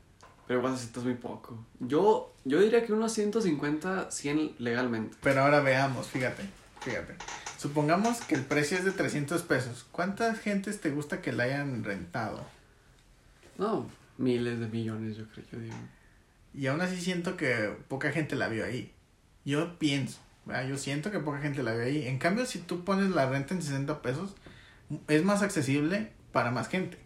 [0.46, 1.64] Pero vas a muy poco.
[1.78, 5.16] Yo, yo diría que unos 150, 100 legalmente.
[5.22, 6.42] Pero ahora veamos, fíjate,
[6.80, 7.14] fíjate.
[7.56, 9.86] Supongamos que el precio es de 300 pesos.
[9.92, 12.44] ¿Cuántas gentes te gusta que la hayan rentado?
[13.58, 13.88] No,
[14.20, 15.74] miles de millones, yo creo, yo digo.
[16.54, 18.92] Y aún así siento que poca gente la vio ahí.
[19.44, 20.68] Yo pienso, ¿verdad?
[20.68, 22.06] yo siento que poca gente la vio ahí.
[22.06, 24.34] En cambio, si tú pones la renta en 60 pesos,
[25.08, 26.98] es más accesible para más gente.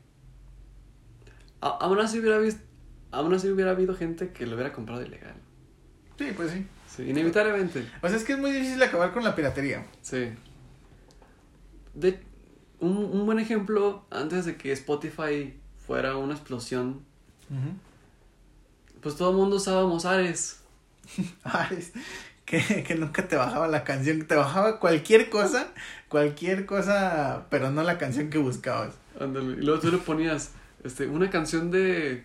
[1.61, 2.63] A- aún así hubiera visto.
[3.11, 5.35] Aún así hubiera habido gente que lo hubiera comprado ilegal.
[6.19, 6.67] Sí, pues sí.
[6.89, 7.85] Sí, inevitablemente.
[8.03, 9.87] O sea, es que es muy difícil acabar con la piratería.
[10.03, 10.31] Sí.
[11.95, 12.21] De,
[12.81, 15.55] un, un buen ejemplo, antes de que Spotify
[15.87, 17.03] fuera una explosión,
[19.01, 20.63] pues todo el mundo usábamos Ares.
[21.45, 21.93] Ares,
[22.45, 25.69] que, que nunca te bajaba la canción, te bajaba cualquier cosa,
[26.09, 28.95] cualquier cosa, pero no la canción que buscabas.
[29.21, 29.59] Ándale.
[29.61, 30.53] Y luego tú le ponías
[30.85, 32.25] este, una canción de.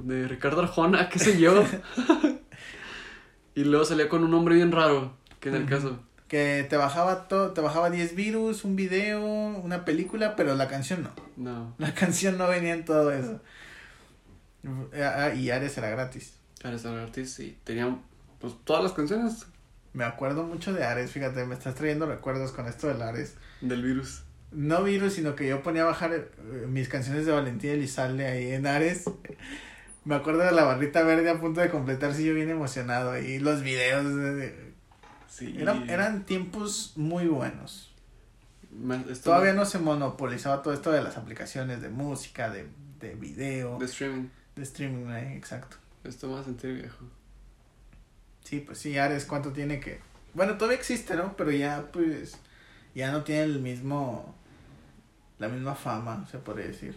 [0.00, 1.64] de Ricardo Arjona, qué sé yo.
[3.54, 6.00] y luego salía con un nombre bien raro, que en el caso.
[6.32, 11.02] Que te bajaba todo, te bajaba 10 virus, un video, una película, pero la canción
[11.02, 11.10] no.
[11.36, 13.38] No, La canción no venía en todo eso.
[14.94, 16.34] Ah, y Ares era gratis.
[16.64, 18.00] Ares era artist y tenían
[18.40, 19.46] pues todas las canciones
[19.92, 23.34] Me acuerdo mucho de Ares, fíjate, me estás trayendo recuerdos con esto del Ares.
[23.60, 24.22] del virus.
[24.52, 26.30] No virus, sino que yo ponía a bajar eh,
[26.68, 29.04] mis canciones de Valentín Elizalde ahí en Ares.
[30.04, 33.18] Me acuerdo de la barrita verde a punto de completarse, yo bien emocionado.
[33.18, 34.71] Y los videos, de- de-
[35.32, 35.56] Sí.
[35.58, 37.90] eran, eran tiempos muy buenos.
[39.08, 42.68] Esto- Todavía no se monopolizaba todo esto de las aplicaciones de música, de,
[43.00, 44.28] de video, De streaming.
[44.56, 45.78] de streaming, eh, exacto.
[46.04, 47.04] Esto me va a sentir viejo.
[48.44, 50.00] Sí, pues sí, Ares, ¿cuánto tiene que...?
[50.34, 51.34] Bueno, todavía existe, ¿no?
[51.36, 52.36] Pero ya, pues,
[52.94, 54.34] ya no tiene el mismo...
[55.38, 56.96] La misma fama, se podría decir.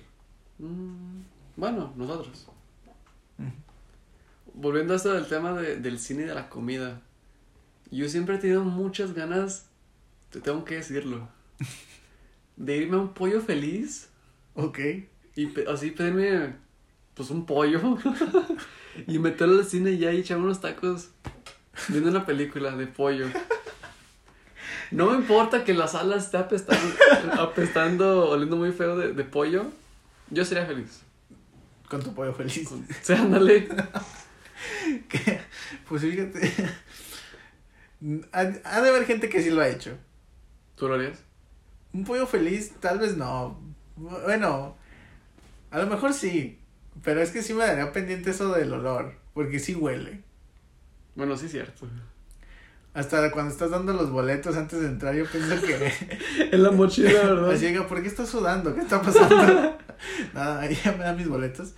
[0.59, 1.21] Mm,
[1.55, 2.47] bueno, nosotros.
[3.39, 3.49] Ujú.
[4.55, 7.01] Volviendo a esto del tema de- del cine y de la comida.
[7.91, 9.67] Yo siempre he tenido muchas ganas,
[10.29, 11.27] te tengo que decirlo,
[12.57, 14.09] de irme a un pollo feliz
[14.55, 14.79] Ok.
[15.35, 16.55] y pe- así pedirme
[17.13, 17.97] pues un pollo
[19.07, 21.09] y meterlo al cine y ya y echarme unos tacos
[21.89, 23.27] viendo una película de pollo.
[24.91, 26.95] No me importa que la sala esté apestando,
[27.41, 29.65] apestando oliendo muy feo de, de pollo.
[30.29, 31.01] Yo sería feliz.
[31.89, 32.67] Con tu pollo feliz.
[32.67, 33.67] Con- Sí, ándale.
[35.87, 36.51] Pues fíjate...
[38.31, 39.97] Ha, de haber gente que sí lo ha hecho.
[40.75, 41.23] ¿Tú lo harías?
[41.93, 43.59] Un pollo feliz, tal vez no.
[43.95, 44.75] Bueno,
[45.71, 46.59] a lo mejor sí.
[47.03, 49.13] Pero es que sí me daría pendiente eso del olor.
[49.33, 50.23] Porque sí huele.
[51.15, 51.87] Bueno, sí es cierto.
[52.93, 55.91] Hasta cuando estás dando los boletos antes de entrar, yo pienso que.
[56.51, 57.51] En la mochila, ¿verdad?
[57.51, 58.73] Así que, ¿por qué estás sudando?
[58.73, 59.77] ¿Qué está pasando?
[60.33, 61.73] Nada, ahí ya me dan mis boletos.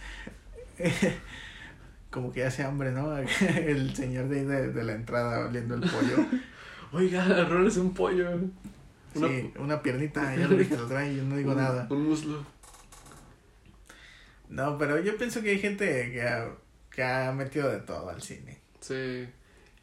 [2.18, 3.16] Como que hace hambre, ¿no?
[3.56, 6.26] El señor de ahí de, de la entrada oliendo el pollo.
[6.92, 8.32] Oiga, errores un pollo.
[9.14, 11.86] Una- Sí, una piernita, ya lo dije, lo trae, yo no digo un- nada.
[11.92, 12.44] Un muslo.
[14.50, 16.50] No, pero yo pienso que hay gente que ha,
[16.90, 18.58] que ha metido de todo al cine.
[18.80, 19.28] Sí.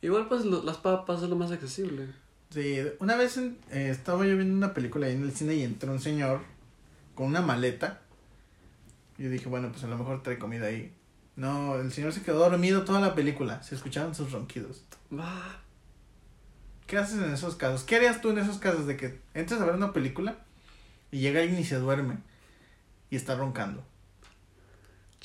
[0.03, 2.09] Igual pues lo- las papas es lo más accesible.
[2.51, 5.63] Sí, una vez en- eh, estaba yo viendo una película ahí en el cine y
[5.63, 6.41] entró un señor
[7.15, 8.01] con una maleta.
[9.19, 10.93] Yo dije, bueno, pues a lo mejor trae comida ahí.
[11.37, 13.63] No, el señor se quedó dormido toda la película.
[13.63, 14.85] Se escuchaban sus ronquidos.
[15.19, 15.59] Ah,
[16.87, 17.83] ¿Qué haces en esos casos?
[17.85, 20.39] ¿Qué harías tú en esos casos de que entras a ver una película
[21.11, 22.19] y llega alguien y se duerme
[23.11, 23.85] y está roncando?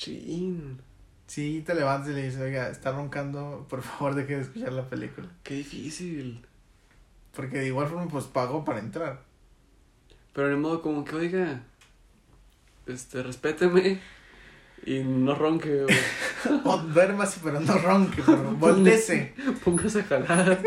[0.00, 0.80] chin.
[1.26, 4.88] Sí, te levantas y le dices, oiga, está roncando, por favor deje de escuchar la
[4.88, 5.28] película.
[5.44, 6.44] Qué difícil.
[7.36, 9.22] Porque de igual forma, pues pago para entrar.
[10.32, 11.62] Pero de modo como que, oiga,
[12.86, 14.00] este, respéteme
[14.84, 15.84] y no ronque
[16.64, 19.34] o O duérmase, pero no ronque, pero voltese.
[19.64, 20.62] póngase a jalar.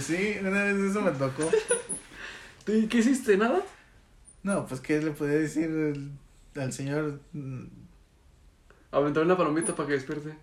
[0.00, 1.50] Sí, una vez eso me tocó.
[2.66, 3.36] ¿Y qué hiciste?
[3.36, 3.62] ¿Nada?
[4.42, 6.12] No, pues, ¿qué le podía decir el-
[6.60, 7.20] al señor?
[7.32, 7.64] Mm,
[8.90, 10.34] Aventar una palomita para que despierte.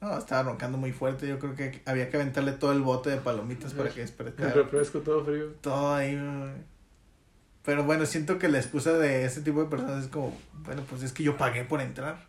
[0.00, 1.28] No, estaba roncando muy fuerte.
[1.28, 4.52] Yo creo que había que aventarle todo el bote de palomitas para que El despertara.
[4.52, 5.46] refresco todo frío.
[5.60, 6.14] Todo ahí.
[6.16, 6.50] güey.
[7.64, 11.02] Pero bueno, siento que la excusa de ese tipo de personas es como, bueno, pues
[11.02, 12.26] es que yo pagué por entrar.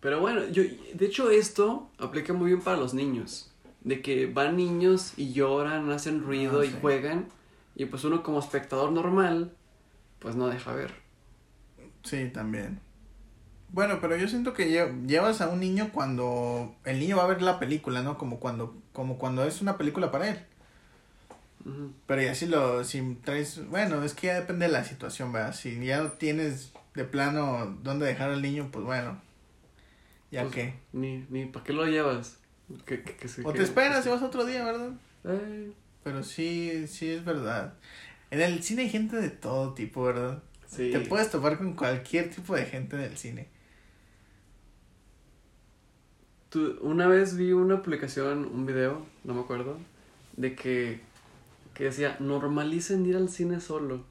[0.00, 3.50] Pero bueno, yo, de hecho esto aplica muy bien para los niños.
[3.82, 6.76] De que van niños y lloran, hacen ruido Ah, y sí.
[6.80, 7.26] juegan.
[7.76, 9.52] Y pues uno como espectador normal,
[10.20, 10.92] pues no deja ver.
[12.02, 12.80] Sí, también.
[13.70, 17.28] Bueno, pero yo siento que lle- llevas a un niño cuando el niño va a
[17.28, 18.16] ver la película, ¿no?
[18.18, 20.38] Como cuando, como cuando es una película para él.
[22.06, 25.54] Pero ya si lo, si traes, bueno, es que ya depende de la situación, ¿verdad?
[25.54, 29.20] Si ya no tienes de plano dónde dejar al niño, pues bueno,
[30.30, 30.74] ya Pues, que.
[30.92, 32.38] Ni, ni, ¿para qué lo llevas?
[32.86, 34.90] Que, que, que O te esperas y vas otro día, ¿verdad?
[35.24, 37.74] Ay, Pero sí, sí es verdad.
[38.30, 40.42] En el cine hay gente de todo tipo, ¿verdad?
[40.66, 40.90] sí.
[40.90, 43.48] Te puedes topar con cualquier tipo de gente en el cine.
[46.50, 49.78] Tú- una vez vi una publicación, un video, no me acuerdo,
[50.36, 51.00] de que,
[51.74, 54.04] que decía, normalicen ir al cine solo.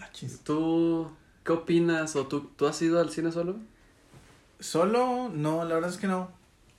[0.00, 0.08] Ah.
[0.44, 1.10] ¿Tú
[1.44, 2.16] qué opinas?
[2.16, 3.56] ¿O tú, tú has ido al cine solo?
[4.60, 6.30] Solo, no, la verdad es que no.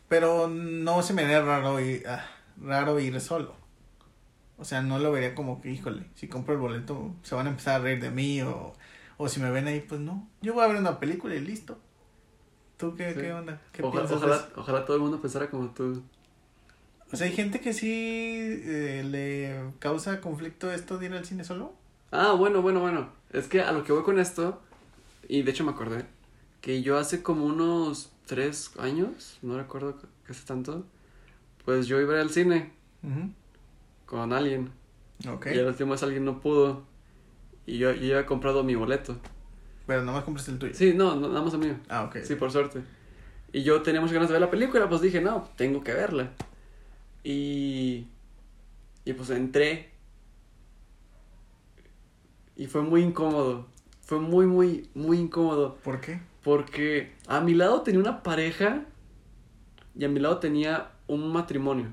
[0.08, 2.26] Pero no se me haría raro ir, ah,
[2.62, 3.56] raro ir solo.
[4.58, 7.50] O sea, no lo vería como que, híjole, si compro el boleto se van a
[7.50, 8.74] empezar a reír de mí o,
[9.18, 10.28] o si me ven ahí, pues no.
[10.42, 11.78] Yo voy a ver una película y listo.
[12.78, 13.20] ¿Tú qué, Sí.
[13.22, 13.62] qué onda?
[13.72, 16.04] ¿Qué Ojalá, piensas ojalá todo el mundo pensara como tú.
[17.12, 21.44] O sea, hay gente que sí eh, le causa conflicto esto de ir al cine
[21.44, 21.74] solo.
[22.12, 23.10] Ah, bueno, bueno, bueno.
[23.32, 24.62] Es que a lo que voy con esto,
[25.28, 26.06] y de hecho me acordé,
[26.62, 30.86] que yo hace como unos tres años, no recuerdo que hace tanto,
[31.63, 32.72] pues yo iba al cine
[34.06, 34.72] con alguien.
[35.28, 35.48] Ok.
[35.54, 36.84] Y al último vez alguien no pudo.
[37.65, 39.18] Y yo, yo ya había comprado mi boleto.
[39.88, 40.74] Pero nomás compraste el tuyo.
[40.74, 41.76] Sí, no, no, nada más el mío.
[41.89, 42.18] Ah, ok.
[42.24, 42.82] Sí, por suerte.
[43.54, 46.32] Y yo tenía muchas ganas de ver la película, pues dije, no, tengo que verla.
[47.26, 48.08] Y.
[49.04, 49.90] Y pues entré.
[52.56, 53.66] Y fue muy incómodo.
[54.02, 55.76] Fue muy, muy, muy incómodo.
[55.84, 56.22] ¿Por qué?
[56.44, 58.86] Porque a mi lado tenía una pareja
[59.98, 61.88] y a mi lado tenía un matrimonio.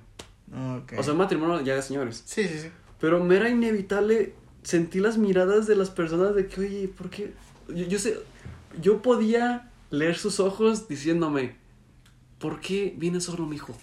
[0.98, 2.22] O sea, un matrimonio ya de señores.
[2.26, 2.68] sí, sí, sí.
[3.00, 7.32] Pero me era inevitable, sentí las miradas de las personas de que, oye, ¿por qué?
[7.68, 8.16] Yo, yo sé,
[8.80, 11.56] yo podía leer sus ojos diciéndome,
[12.38, 13.74] ¿por qué viene solo mi hijo?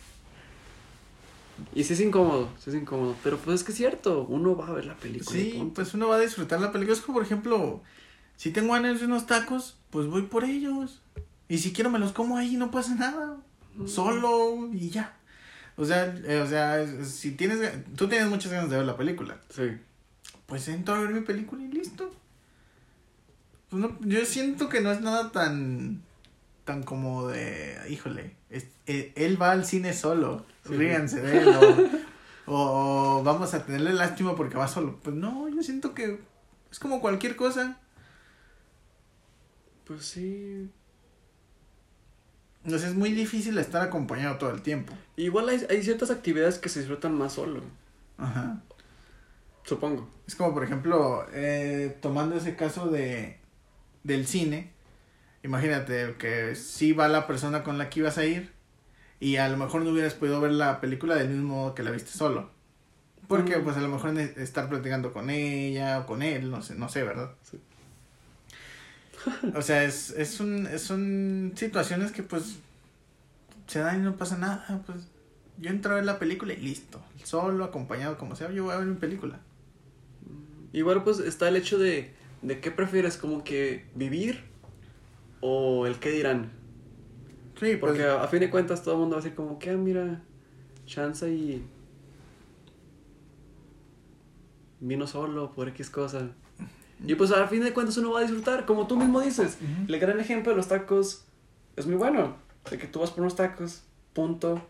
[1.75, 4.67] Y sí es incómodo, sí es incómodo, pero pues es que es cierto, uno va
[4.67, 5.31] a ver la película.
[5.31, 6.95] Sí, pues uno va a disfrutar la película.
[6.95, 7.81] Es como, por ejemplo,
[8.37, 11.01] si tengo ganas de unos tacos, pues voy por ellos.
[11.47, 13.37] Y si quiero me los como ahí, no pasa nada.
[13.75, 13.87] Mm.
[13.87, 15.15] Solo y ya.
[15.77, 17.59] O sea, eh, o sea, si tienes,
[17.95, 19.63] tú tienes muchas ganas de ver la película, Sí.
[20.45, 22.13] pues entro a ver mi película y listo.
[23.69, 26.01] Pues no, yo siento que no es nada tan,
[26.69, 30.75] tan como de, híjole, es- eh, él va al cine solo, Sí.
[30.75, 31.47] ríanse de él,
[32.45, 34.99] o, o vamos a tenerle lástima porque va solo.
[35.01, 36.19] Pues no, yo siento que
[36.71, 37.79] es como cualquier cosa.
[39.85, 40.69] Pues sí.
[42.67, 44.93] Sea, es muy difícil estar acompañado todo el tiempo.
[45.15, 47.63] Igual hay, hay ciertas actividades que se disfrutan más solo,
[48.19, 48.61] Ajá.
[49.63, 50.07] supongo.
[50.27, 53.39] Es como, por ejemplo, eh, tomando ese caso de
[54.03, 54.71] del cine,
[55.43, 58.51] imagínate que sí va la persona con la que ibas a ir
[59.19, 61.91] y a lo mejor no hubieras podido ver la película del mismo modo que la
[61.91, 62.49] viste solo.
[63.27, 66.89] Porque pues a lo mejor estar platicando con ella o con él, no sé, no
[66.89, 67.31] sé, ¿verdad?
[67.43, 67.59] Sí.
[69.55, 72.57] o sea, es, es un, es son situaciones que pues
[73.67, 75.07] se dan y no pasa nada, pues
[75.57, 78.77] yo entro a ver la película y listo, solo, acompañado, como sea, yo voy a
[78.77, 79.39] ver mi película.
[80.71, 84.48] Igual pues está el hecho de, de qué prefieres, como que vivir
[85.41, 86.51] o el qué dirán.
[87.59, 89.59] Sí, pues, Porque a, a fin de cuentas todo el mundo va a decir como
[89.59, 90.21] que, ah, mira,
[90.85, 91.63] chance y
[94.79, 96.29] vino solo por X cosa.
[97.05, 99.57] Y pues a fin de cuentas uno va a disfrutar, como tú mismo dices.
[99.61, 99.93] Ujú.
[99.93, 101.25] El gran ejemplo de los tacos
[101.75, 102.35] es muy bueno.
[102.69, 103.83] De que tú vas por unos tacos,
[104.13, 104.61] punto,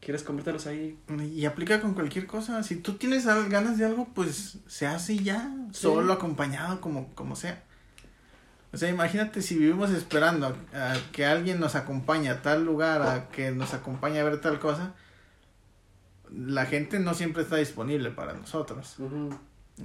[0.00, 0.98] quieres comértelos ahí.
[1.34, 2.62] Y aplica con cualquier cosa.
[2.62, 5.50] Si tú tienes ganas de algo, pues se hace ya.
[5.72, 5.80] Sí.
[5.82, 7.64] Solo, acompañado, como, como sea.
[8.72, 13.00] O sea, imagínate si vivimos esperando a, a que alguien nos acompañe a tal lugar,
[13.02, 14.94] a que nos acompañe a ver tal cosa.
[16.30, 18.96] La gente no siempre está disponible para nosotros.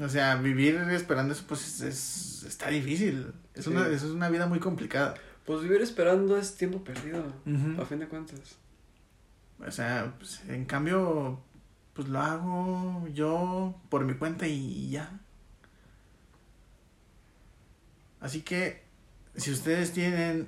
[0.02, 3.32] O sea, vivir esperando eso, pues es, está difícil.
[3.54, 3.70] Es Sí.
[3.72, 5.14] una, es una vida muy complicada.
[5.46, 7.24] Pues vivir esperando es tiempo perdido,
[7.82, 8.58] a fin de cuentas.
[9.66, 11.42] O sea, pues, en cambio,
[11.94, 15.20] pues lo hago yo por mi cuenta y ya.
[18.24, 18.82] Así que,
[19.36, 20.48] si ustedes tienen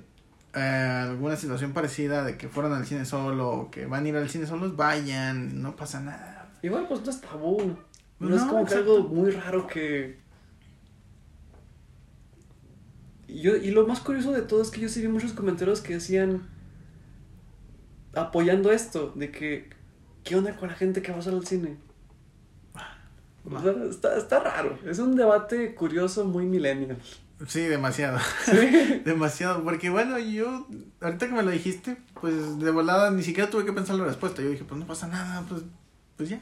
[0.54, 4.16] eh, alguna situación parecida de que fueron al cine solo o que van a ir
[4.16, 6.50] al cine solos, vayan, no pasa nada.
[6.62, 7.76] Igual pues no es tabú.
[8.18, 10.18] No, No, es como que algo muy raro que...
[13.28, 15.82] Y, yo, y lo más curioso de todo es que yo sí vi muchos comentarios
[15.82, 16.48] que decían
[18.14, 19.68] apoyando esto, de que
[20.24, 21.76] ¿qué onda con la gente que va a salir al cine?
[23.44, 26.96] O sea, está, está raro, es un debate curioso muy millennial.
[27.46, 28.18] Sí, demasiado.
[28.44, 29.00] Sí.
[29.04, 29.62] demasiado.
[29.62, 30.66] Porque bueno, yo,
[31.00, 34.42] ahorita que me lo dijiste, pues de volada ni siquiera tuve que pensar la respuesta.
[34.42, 35.62] Yo dije, pues no pasa nada, pues,
[36.16, 36.40] pues ya.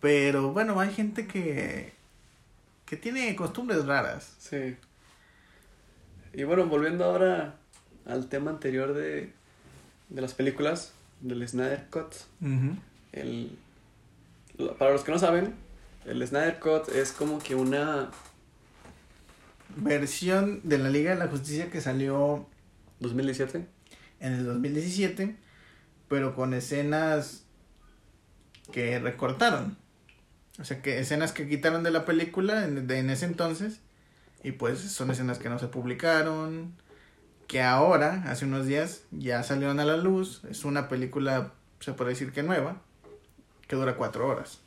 [0.00, 1.92] Pero bueno, hay gente que,
[2.86, 4.34] que tiene costumbres raras.
[4.38, 4.76] Sí.
[6.32, 7.56] Y bueno, volviendo ahora
[8.06, 9.32] al tema anterior de,
[10.08, 12.14] de las películas, del Snyder Cut.
[13.12, 13.58] El,
[14.78, 15.54] para los que no saben,
[16.04, 18.10] el Snyder Cut es como que una
[19.76, 22.46] Versión de la Liga de la Justicia que salió
[23.00, 23.66] 2017.
[24.20, 25.36] en el 2017,
[26.08, 27.44] pero con escenas
[28.72, 29.76] que recortaron.
[30.60, 33.80] O sea, que escenas que quitaron de la película en, de- en ese entonces.
[34.42, 36.74] Y pues son escenas que no se publicaron.
[37.46, 40.42] Que ahora, hace unos días, ya salieron a la luz.
[40.50, 42.82] Es una película, se puede decir que nueva.
[43.68, 44.60] Que dura cuatro horas.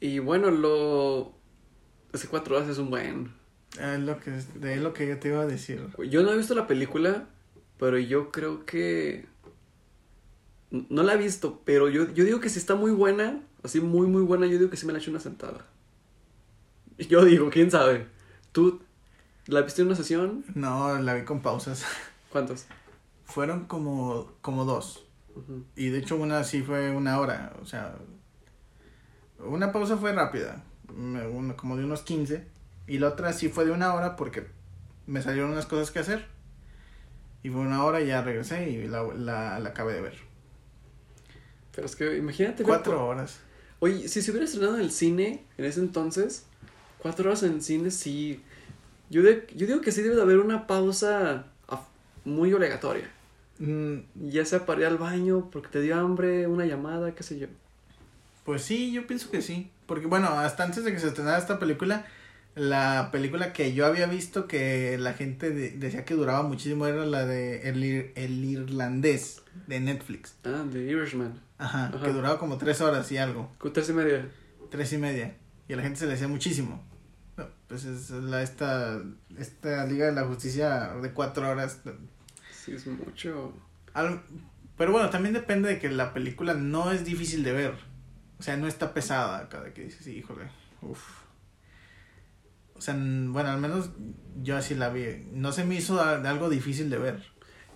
[0.00, 1.34] Y bueno, lo.
[2.12, 3.32] Hace cuatro horas es un buen.
[3.80, 5.88] Es lo que, es lo que yo te iba a decir.
[6.10, 7.26] Yo no he visto la película,
[7.78, 9.26] pero yo creo que.
[10.70, 14.06] No la he visto, pero yo, yo digo que si está muy buena, así muy,
[14.06, 15.66] muy buena, yo digo que sí me la echo una sentada.
[16.98, 18.06] Yo digo, quién sabe.
[18.52, 18.80] ¿Tú
[19.46, 20.44] la viste en una sesión?
[20.54, 21.84] No, la vi con pausas.
[22.30, 22.66] ¿Cuántos?
[23.24, 25.04] Fueron como, como dos.
[25.76, 27.96] Y de hecho una sí fue una hora, o sea,
[29.38, 30.62] una pausa fue rápida,
[30.96, 32.44] una- como de unos 15,
[32.86, 34.46] y la otra sí fue de una hora porque
[35.06, 36.26] me salieron unas cosas que hacer.
[37.42, 40.14] Y fue una hora y ya regresé y la, la, la acabé de ver.
[41.74, 42.62] Pero es que imagínate.
[42.62, 43.40] Cuatro por- horas.
[43.80, 46.44] Oye, si se hubiera estrenado en el cine en ese entonces,
[46.98, 48.40] cuatro horas en el cine, sí.
[49.10, 51.46] Yo, de- yo digo que sí debe de haber una pausa
[52.24, 53.10] muy obligatoria.
[53.58, 53.96] Mm,
[54.30, 57.48] Ya sea para ir al baño, porque te dio hambre, una llamada, qué sé yo.
[58.44, 59.70] pues sí, yo pienso que sí.
[59.92, 62.06] Porque bueno, hasta antes de que se estrenara esta película,
[62.54, 67.04] la película que yo había visto que la gente de- decía que duraba muchísimo era
[67.04, 70.34] la de El, Ir- el Irlandés de Netflix.
[70.46, 71.38] Ah, The Irishman.
[71.58, 72.02] Ajá, Ajá.
[72.06, 73.52] que duraba como tres horas y algo.
[73.74, 74.26] Tres y media.
[74.70, 75.36] Tres y media.
[75.68, 76.82] Y a la gente se le decía muchísimo.
[77.36, 78.98] No, pues es la, esta,
[79.36, 81.80] esta Liga de la Justicia de cuatro horas.
[82.64, 83.52] Sí, es mucho.
[83.92, 84.22] Al-
[84.78, 87.91] pero bueno, también depende de que la película no es difícil de ver.
[88.42, 91.00] O sea, no está pesada cada que dices, híjole, uff.
[92.74, 93.90] O sea, bueno, al menos
[94.42, 95.28] yo así la vi.
[95.30, 97.22] No se me hizo algo difícil de ver.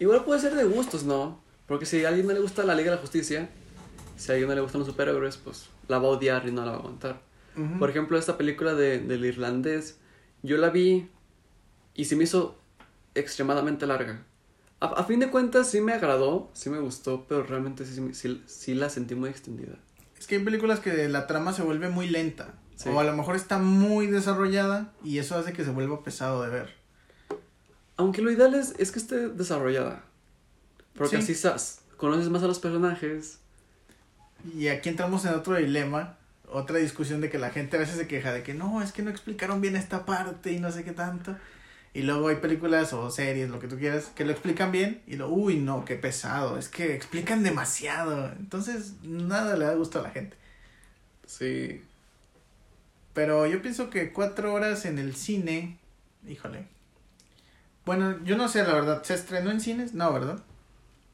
[0.01, 1.41] Igual puede ser de gustos, ¿no?
[1.69, 3.49] Porque si a alguien no le gusta la Liga de la Justicia,
[4.17, 6.65] si a alguien no le gustan los superhéroes, pues la va a odiar y no
[6.65, 7.23] la va a aguantar.
[7.57, 7.79] Ujú.
[7.79, 10.01] Por ejemplo, esta película de, del irlandés,
[10.43, 11.09] yo la vi
[11.95, 12.59] y se me hizo
[13.15, 14.25] extremadamente larga.
[14.81, 18.43] A, a fin de cuentas sí me agradó, sí me gustó, pero realmente sí, sí,
[18.47, 19.79] sí la sentí muy extendida.
[20.27, 22.49] Es que hay películas que la trama se vuelve muy lenta.
[22.75, 22.89] Sí.
[22.89, 26.49] O a lo mejor está muy desarrollada y eso hace que se vuelva pesado de
[26.49, 26.75] ver.
[27.97, 30.03] Aunque lo ideal es, es que esté desarrollada.
[30.97, 31.33] Porque Sí.
[31.47, 33.39] así conoces más a los personajes.
[34.53, 36.17] Y aquí entramos en otro dilema,
[36.51, 39.03] otra discusión de que la gente a veces se queja de que no, es que
[39.03, 41.37] no explicaron bien esta parte y no sé qué tanto.
[41.97, 45.17] Y luego hay películas o series, lo que tú quieras, que lo explican bien y
[45.17, 48.31] lo, uy, no, qué pesado, es que explican demasiado.
[48.33, 50.37] Entonces, nada le da gusto a la gente.
[51.25, 51.83] Sí.
[53.15, 55.79] Pero yo pienso que cuatro horas en el cine,
[56.29, 56.67] híjole,
[57.87, 59.03] Bueno, yo no sé, la verdad.
[59.03, 59.95] ¿Se estrenó en cines?
[59.95, 60.45] No, ¿verdad?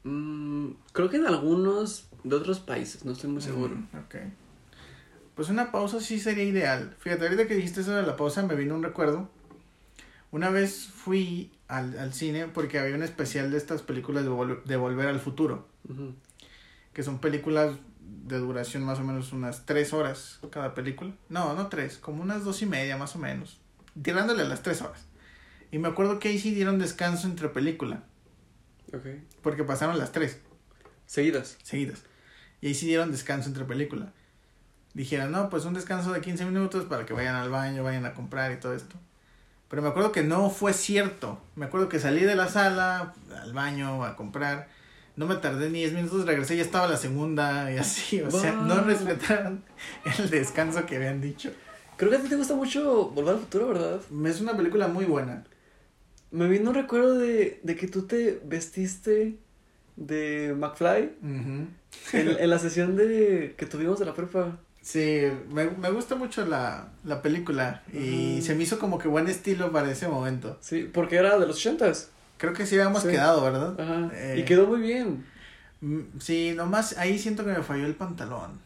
[0.03, 3.73] Mm, creo que en algunos de otros países, no estoy muy seguro.
[3.73, 4.15] Mm, ok.
[5.33, 6.93] Pues una pausa sí sería ideal.
[6.99, 9.29] Fíjate, ahorita que dijiste eso de la pausa me vino un recuerdo.
[10.33, 14.63] Una vez fui al, al cine porque había un especial de estas películas de, Vol-
[14.63, 15.67] de Volver al Futuro.
[16.91, 21.13] Que son películas de duración más o menos unas tres horas cada película.
[21.29, 23.59] No, no tres, como unas dos y media más o menos.
[24.01, 25.05] Tirándole a las tres horas.
[25.71, 28.01] Y me acuerdo que ahí sí dieron descanso entre película.
[28.91, 29.05] Ok.
[29.43, 30.39] Porque pasaron las tres.
[31.05, 31.57] Seguidas.
[31.61, 32.01] seguidas.
[32.59, 34.11] Y ahí sí dieron descanso entre película.
[34.95, 38.13] Dijeron, no, pues un descanso de 15 minutos para que vayan al baño, vayan a
[38.15, 38.95] comprar y todo esto.
[39.69, 41.41] Pero me acuerdo que no fue cierto.
[41.55, 44.67] Me acuerdo que salí de la sala, al baño, a comprar.
[45.15, 48.21] No me tardé ni 10 minutos, regresé ya estaba la segunda y así.
[48.21, 49.63] O sea, no respetaron
[50.19, 51.51] el descanso que habían dicho.
[51.97, 54.01] Creo que a ti te gusta mucho Volver al Futuro, ¿verdad?
[54.25, 55.43] Es una película muy buena.
[56.31, 59.37] Me vino un recuerdo de, de que tú te vestiste
[59.95, 61.75] de McFly en,
[62.13, 64.57] en la sesión de que tuvimos de la prepa.
[64.83, 69.27] Sí, me, me gusta mucho la, la película y se me hizo como que buen
[69.27, 70.57] estilo para ese momento.
[70.61, 72.09] Sí, porque era de los ochentas.
[72.37, 73.07] Creo que sí habíamos Sí.
[73.09, 73.79] quedado, ¿verdad?
[73.79, 74.11] Ajá.
[74.13, 75.25] Eh, Y quedó muy bien.
[75.79, 78.59] Mm, Sí, nomás ahí siento que me falló el pantalón.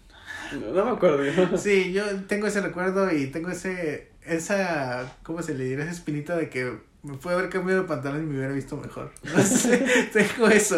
[0.59, 1.55] No, no me acuerdo yo.
[1.57, 5.84] Sí, yo tengo ese recuerdo y tengo ese, esa, ¿cómo se le dirá?
[5.84, 9.11] Esa espinita de que me pude haber cambiado de pantalón y me hubiera visto mejor.
[9.36, 10.78] No sé, tengo eso.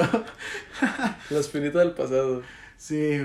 [1.30, 2.42] La espinita del pasado.
[2.78, 3.22] Sí,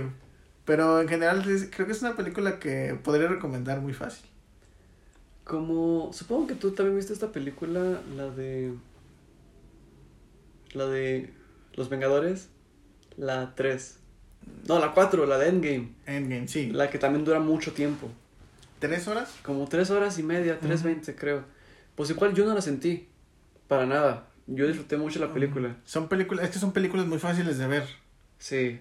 [0.65, 4.27] pero en general creo que es una película que podría recomendar muy fácil.
[5.45, 8.73] Como, supongo que tú también viste esta película, la de...
[10.73, 11.33] La de
[11.75, 12.49] Los Vengadores,
[13.17, 13.99] la 3.
[14.67, 15.93] No, la 4, la de Endgame.
[16.07, 16.71] Endgame, sí.
[16.71, 18.11] La que también dura mucho tiempo.
[18.79, 19.35] ¿Tres horas?
[19.43, 21.45] Como 3 horas y media, 3.20 creo.
[21.95, 23.09] Pues igual yo no la sentí.
[23.69, 24.29] Para nada.
[24.47, 25.77] Yo disfruté mucho la película.
[25.85, 27.89] Son películas, es que son películas muy fáciles de ver.
[28.39, 28.81] Sí.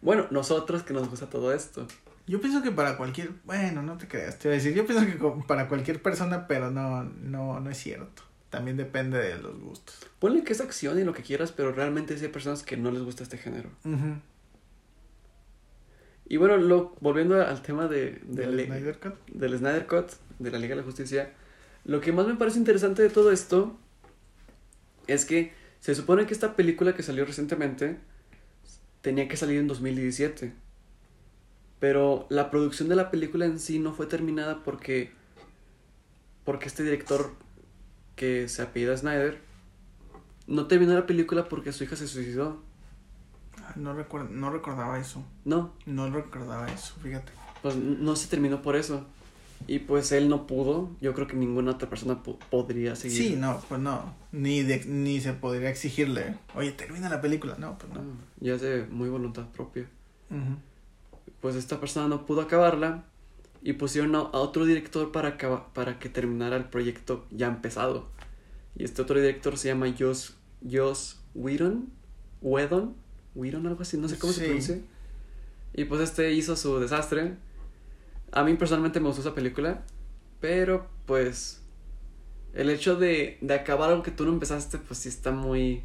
[0.00, 1.86] Bueno, nosotros que nos gusta todo esto.
[2.26, 5.06] Yo pienso que para cualquier, bueno, no te creas, te iba a decir, yo pienso
[5.06, 8.22] que para cualquier persona, pero no, no, no es cierto.
[8.50, 10.06] También depende de los gustos.
[10.18, 12.90] Ponle que es acción y lo que quieras, pero realmente sí hay personas que no
[12.90, 13.70] les gusta este género.
[16.26, 19.14] Y bueno, lo, volviendo al tema de, de Del Snyder Cut.
[19.28, 21.32] del Snyder Cut, de la Liga de la Justicia,
[21.84, 23.78] lo que más me parece interesante de todo esto
[25.06, 27.98] es que se supone que esta película que salió recientemente
[29.00, 30.52] tenía que salir en 2017.
[31.80, 35.12] Pero la producción de la película en sí no fue terminada porque
[36.44, 37.32] porque este director
[38.16, 39.38] que se apellida Snyder
[40.46, 42.62] no terminó la película porque su hija se suicidó.
[43.62, 45.22] Ah, No, recuerdo, no recordaba eso.
[45.44, 47.32] No, No recordaba eso, fíjate.
[47.62, 49.06] pues no se terminó por eso.
[49.66, 50.90] Y pues él no pudo.
[51.00, 53.18] Yo creo que ninguna otra persona po- podría seguir.
[53.18, 54.14] Sí, no, pues no.
[54.32, 57.56] Ni, de, ni se podría exigirle, oye, termina la película.
[57.58, 58.00] No, pues no.
[58.40, 59.88] Ya es de muy voluntad propia.
[61.40, 63.04] Pues esta persona no pudo acabarla
[63.62, 65.36] y pusieron a, a otro director para,
[65.74, 68.08] para que terminara el proyecto ya empezado.
[68.76, 70.36] Y este otro director se llama Joss,
[70.68, 71.90] Joss Whedon.
[72.40, 72.94] Whedon.
[73.34, 74.38] Whedon, algo así, no sé cómo Sí.
[74.40, 74.80] se pronuncia.
[75.74, 77.34] Y pues este hizo su desastre.
[78.32, 79.82] A mí personalmente me gustó esa película.
[80.40, 81.62] Pero pues
[82.54, 85.84] el hecho de, de acabar algo que tú no empezaste, pues sí está muy...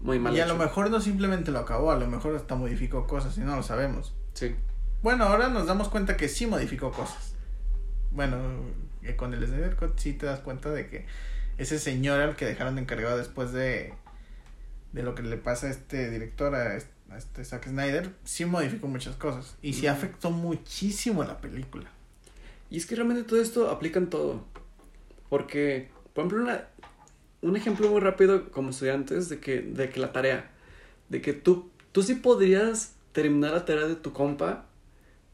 [0.00, 3.06] Muy mal Y a lo mejor no simplemente lo acabó, a lo mejor hasta modificó
[3.06, 4.14] cosas y no lo sabemos.
[4.34, 4.54] Sí.
[5.02, 7.34] Bueno, ahora nos damos cuenta que sí modificó cosas.
[8.10, 8.36] Bueno,
[9.02, 11.06] que con el Snyder Cut sí te das cuenta de que
[11.58, 13.94] ese señor al que dejaron de encargado después de,
[14.92, 18.88] de lo que le pasa a este director, a este, este Zack Snyder, sí modificó
[18.88, 19.56] muchas cosas.
[19.62, 21.90] Y sí afectó muchísimo la película.
[22.70, 24.44] Y es que realmente todo esto aplica en todo.
[25.28, 26.66] Porque, por ejemplo, una,
[27.42, 30.50] un ejemplo muy rápido como estudiantes de que, de que la tarea,
[31.08, 34.66] de que tú, tú sí podrías terminar la tarea de tu compa,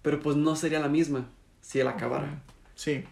[0.02, 1.28] pero pues no sería la misma
[1.60, 2.42] si él acabara.
[2.74, 3.04] Sí.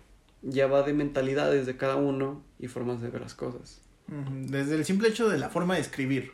[0.42, 3.82] Ya va de mentalidades de cada uno y formas de ver las cosas.
[4.06, 6.32] Desde el simple hecho de la forma de escribir,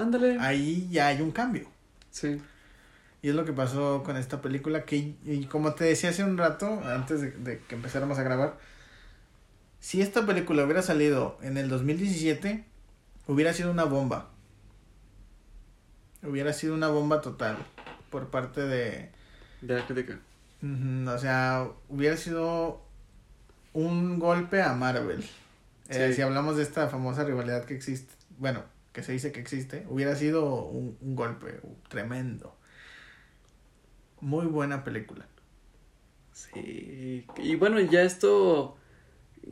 [0.00, 0.38] Ándale.
[0.40, 1.68] ahí ya hay un cambio.
[2.10, 2.40] Sí.
[3.22, 6.38] Y es lo que pasó con esta película que, y como te decía hace un
[6.38, 8.58] rato, antes de, de que empezáramos a grabar,
[9.78, 12.64] si esta película hubiera salido en el 2017,
[13.26, 14.30] hubiera sido una bomba.
[16.22, 17.56] Hubiera sido una bomba total
[18.10, 19.10] por parte de...
[19.62, 20.18] De la crítica.
[20.62, 22.82] o sea, hubiera sido
[23.72, 25.24] un golpe a Marvel.
[25.88, 26.12] Eh.
[26.14, 28.62] Si hablamos de esta famosa rivalidad que existe, bueno,
[28.92, 32.56] que se dice que existe, hubiera sido un, un golpe tremendo.
[34.20, 35.26] Muy buena película.
[36.32, 37.26] Sí.
[37.38, 38.76] Y bueno, ya esto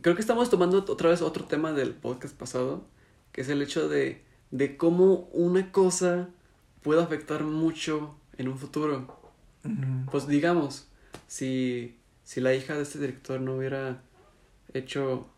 [0.03, 2.87] creo que estamos tomando otra vez otro tema del podcast pasado,
[3.33, 6.29] que es el hecho de, de cómo una cosa
[6.83, 9.17] puede afectar mucho en un futuro.
[10.11, 10.89] Pues digamos,
[11.27, 14.03] si, si la hija de este director no hubiera
[14.73, 15.29] hecho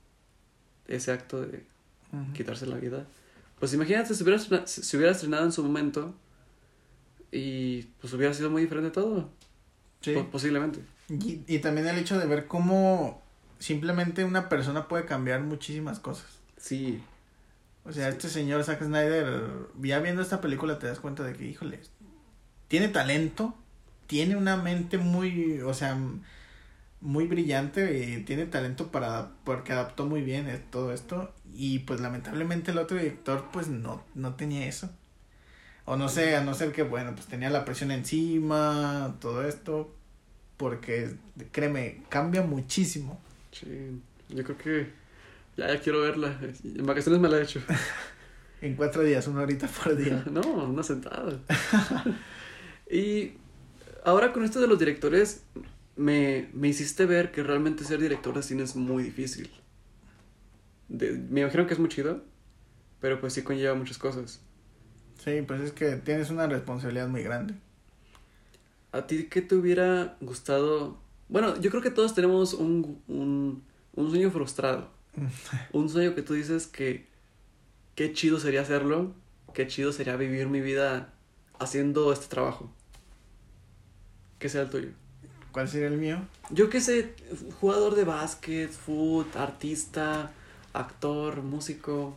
[0.86, 1.64] ese acto de
[2.34, 3.07] quitarse la vida,
[3.61, 6.14] pues imagínate si hubiera, estrena- si si hubiera estrenado en su momento
[7.32, 9.30] y pues hubiera sido muy diferente todo,
[10.00, 10.14] Sí.
[10.14, 10.80] po- posiblemente.
[11.08, 13.22] Y, y también el hecho de ver cómo
[13.58, 16.26] simplemente una persona puede cambiar muchísimas cosas.
[16.56, 17.02] Sí,
[17.84, 19.50] O sea, este señor Zack Snyder,
[19.82, 21.80] ya viendo esta película te das cuenta de que, híjole,
[22.68, 23.54] tiene talento,
[24.06, 25.96] tiene una mente muy, o sea,
[27.01, 32.01] muy brillante y tiene talento para, porque adaptó muy bien eh, todo esto y pues
[32.01, 34.90] lamentablemente el otro director pues no, no tenía eso.
[35.86, 39.92] O no sé, a no ser que, bueno, pues tenía la presión encima, todo esto,
[40.57, 41.16] porque
[41.51, 43.20] créeme, cambia muchísimo.
[43.51, 44.92] sí, yo creo que
[45.57, 46.38] ya, ya quiero verla.
[46.62, 47.61] En vacaciones me la he hecho.
[48.62, 50.22] En cuatro días, una horita por día.
[50.30, 51.40] No, una sentada.
[52.90, 53.32] y
[54.05, 55.44] ahora con esto de los directores,
[56.01, 59.51] me, me hiciste ver que realmente ser director de cine es muy difícil.
[60.88, 62.22] De- me imagino que es muy chido,
[63.01, 64.40] pero pues sí conlleva muchas cosas.
[65.22, 67.55] Sí, pues es que tienes una responsabilidad muy grande.
[68.92, 70.98] ¿A ti qué te hubiera gustado?
[71.28, 73.62] Bueno, yo creo que todos tenemos un, un,
[73.94, 74.90] un sueño frustrado.
[75.72, 77.07] un sueño que tú dices que
[77.94, 79.14] qué chido sería hacerlo,
[79.53, 81.12] qué chido sería vivir mi vida
[81.59, 82.72] haciendo este trabajo.
[84.38, 84.88] ¿Qué sea el tuyo?
[85.53, 86.18] ¿Cuál sería el mío?
[86.51, 87.14] Yo qué sé,
[87.61, 90.32] jugador de básquet, foot, artista,
[90.72, 92.16] actor, músico.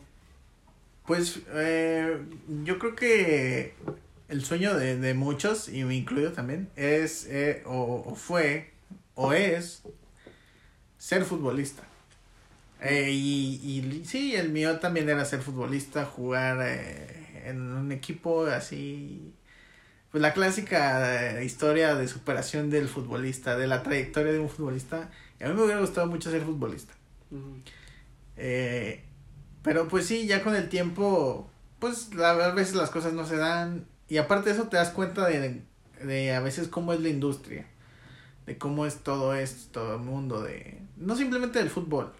[1.05, 2.17] Pues eh,
[2.63, 3.73] yo creo que
[4.29, 8.71] el sueño de, de muchos, y me incluyo también, es eh, o, o fue
[9.15, 9.83] o es
[10.97, 11.83] ser futbolista.
[12.81, 18.45] Eh, y, y sí, el mío también era ser futbolista, jugar eh, en un equipo
[18.45, 19.33] así.
[20.13, 25.09] Pues la clásica eh, historia de superación del futbolista, de la trayectoria de un futbolista.
[25.39, 26.93] Y a mí me hubiera gustado mucho ser futbolista.
[28.37, 29.03] Eh,
[29.63, 31.49] pero pues sí, ya con el tiempo,
[31.79, 33.87] pues la, a veces las cosas no se dan.
[34.07, 35.63] Y aparte de eso te das cuenta de,
[36.03, 37.65] de a veces cómo es la industria.
[38.45, 40.43] De cómo es todo esto, todo el mundo.
[40.43, 42.13] de No simplemente del fútbol.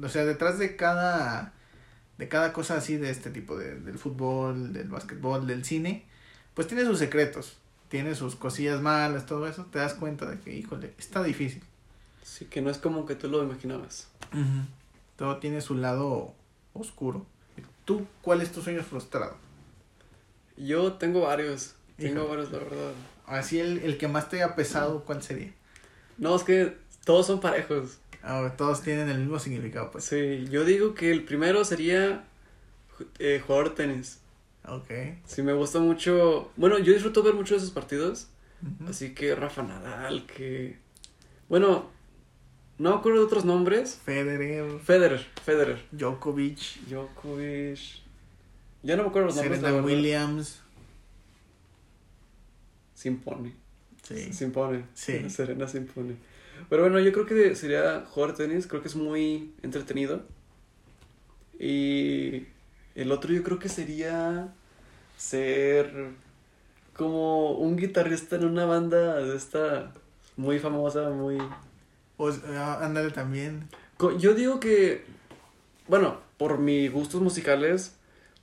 [0.00, 1.52] O sea, detrás de cada,
[2.16, 6.06] de cada cosa así de este tipo, de, del fútbol, del básquetbol, del cine,
[6.54, 7.56] pues tiene sus secretos.
[7.88, 9.64] Tiene sus cosillas malas, todo eso.
[9.66, 11.62] Te das cuenta de que, híjole, está difícil.
[12.22, 14.08] Sí, que no es como que tú lo imaginabas.
[15.16, 16.32] Todo tiene su lado
[16.72, 17.26] oscuro.
[17.84, 19.36] ¿Tú cuál es tu sueño frustrado?
[20.56, 21.74] Yo tengo varios.
[21.96, 22.92] Tengo varios, la verdad.
[23.26, 25.52] Así el, el que más te haya pesado, ¿cuál sería?
[26.16, 27.98] No, es que todos son parejos.
[28.22, 30.04] Ah, todos tienen el mismo significado, pues.
[30.04, 32.24] Sí, yo digo que el primero sería
[33.18, 34.20] eh, jugador de tenis.
[34.66, 34.90] Ok.
[35.24, 36.50] Sí, me gusta mucho.
[36.56, 38.28] Bueno, yo disfruto ver mucho de esos partidos.
[38.86, 40.76] Así que Rafa Nadal, que.
[41.48, 41.88] Bueno,
[42.78, 43.98] no me acuerdo de otros nombres.
[44.04, 45.84] Federer, Federer, Federer.
[45.92, 47.78] Djokovic, Djokovic.
[48.82, 49.60] Ya no me acuerdo los nombres.
[49.60, 49.82] Serena.
[49.82, 50.62] Williams.
[52.94, 53.54] Se impone.
[54.02, 54.32] Sí.
[54.32, 54.84] Se impone.
[54.94, 55.28] Sí.
[55.30, 56.16] Serena se impone.
[56.68, 58.66] Pero bueno, yo creo que sería jugar tenis.
[58.66, 60.22] Creo que es muy entretenido.
[61.58, 62.46] Y
[63.02, 64.48] el otro yo creo que sería
[65.16, 66.10] ser
[66.94, 69.92] como un guitarrista en una banda de esta
[70.36, 71.38] muy famosa, muy...
[72.16, 73.68] O, ah, ándale también.
[74.18, 75.04] Yo digo que,
[75.88, 77.94] bueno, por mis gustos musicales,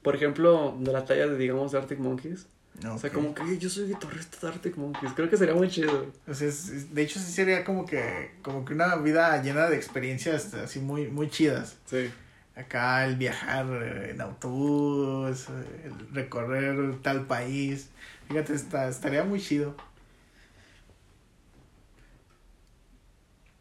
[0.02, 2.48] por ejemplo, de la talla de, digamos, Arctic Monkeys.
[2.92, 5.12] O sea, como que yo soy guitarrista de Arctic Monkeys.
[5.16, 6.06] Creo que sería muy chido.
[6.28, 9.76] O sea, es- de hecho sí sería como que, como que una vida llena de
[9.78, 11.78] experiencias así muy, muy chidas.
[11.86, 12.10] Sí.
[12.58, 17.90] Acá el viajar eh, en autobús, eh, el recorrer tal país.
[18.28, 19.76] Fíjate, está, estaría muy chido.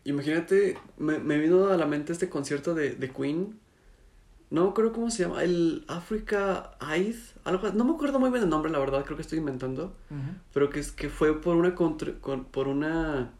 [0.04, 3.58] Imagínate, me, me vino a la mente este concierto de, de Queen.
[4.50, 8.44] No me acuerdo cómo se llama, el Africa Eyes, algo, no me acuerdo muy bien
[8.44, 9.96] el nombre, la verdad, creo que estoy inventando.
[10.54, 13.32] Pero que, es, que fue por una, contra- con- por una,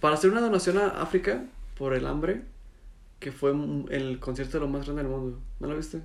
[0.00, 1.44] para hacer una donación a África
[1.78, 2.42] por el hambre,
[3.18, 3.52] que fue
[3.90, 5.40] el concierto de lo más grande del mundo.
[5.60, 5.98] ¿No lo viste?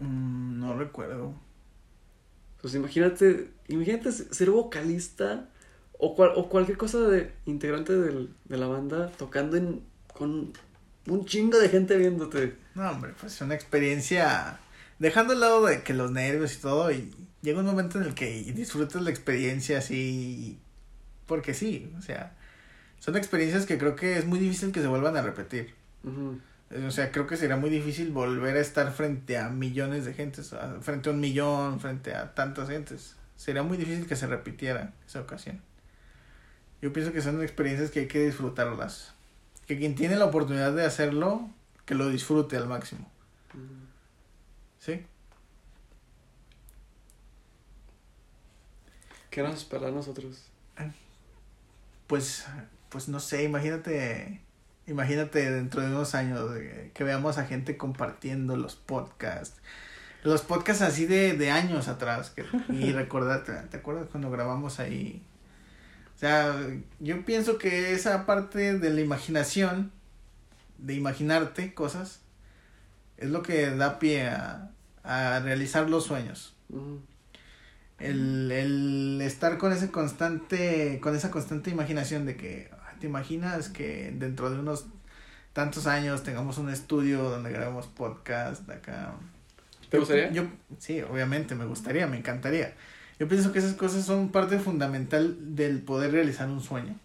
[0.00, 1.34] Mm, no recuerdo.
[2.60, 5.48] Pues imagínate, imagínate ser vocalista
[5.98, 9.82] o, cual- o cualquier cosa de integrante del- de la banda tocando en,
[10.12, 10.52] con
[11.06, 12.56] un chingo de gente viéndote.
[12.74, 14.58] No, hombre, pues una experiencia.
[14.98, 18.14] Dejando al lado de que los nervios y todo, y llega un momento en el
[18.14, 20.58] que disfrutas la experiencia así.
[21.26, 22.34] Porque sí, o sea,
[22.98, 25.74] son experiencias que creo que es muy difícil que se vuelvan a repetir.
[26.06, 26.40] Ujú.
[26.86, 30.54] O sea, creo que sería muy difícil volver a estar frente a millones de gentes,
[30.80, 33.16] frente a un millón, frente a tantas gentes.
[33.36, 35.60] Sería muy difícil que se repitiera esa ocasión.
[36.82, 39.12] Yo pienso que son experiencias que hay que disfrutarlas.
[39.66, 41.50] Que quien tiene la oportunidad de hacerlo,
[41.84, 43.10] que lo disfrute al máximo.
[44.80, 45.04] ¿Sí?
[49.30, 50.46] ¿Qué nos espera a nosotros?
[52.06, 52.46] Pues,
[52.88, 54.40] pues no sé, imagínate,
[54.86, 59.60] imagínate dentro de unos años eh, que veamos a gente compartiendo los podcasts.
[60.22, 62.30] Los podcasts así de, de años atrás.
[62.30, 65.22] Que, y recordarte, ¿te acuerdas cuando grabamos ahí?
[66.14, 66.56] O sea,
[66.98, 69.92] yo pienso que esa parte de la imaginación,
[70.78, 72.20] de imaginarte cosas,
[73.18, 74.70] es lo que da pie a,
[75.02, 76.54] a realizar los sueños.
[76.70, 77.00] Ujú.
[77.98, 82.70] El, el estar con ese constante, con esa constante imaginación de que
[83.06, 84.86] te imaginas que dentro de unos
[85.52, 89.14] tantos años tengamos un estudio donde grabemos podcast acá.
[89.88, 90.32] ¿Te gustaría?
[90.32, 90.42] Yo,
[90.78, 92.74] sí, obviamente, me gustaría, me encantaría.
[93.20, 96.96] Yo pienso que esas cosas son parte fundamental del poder realizar un sueño.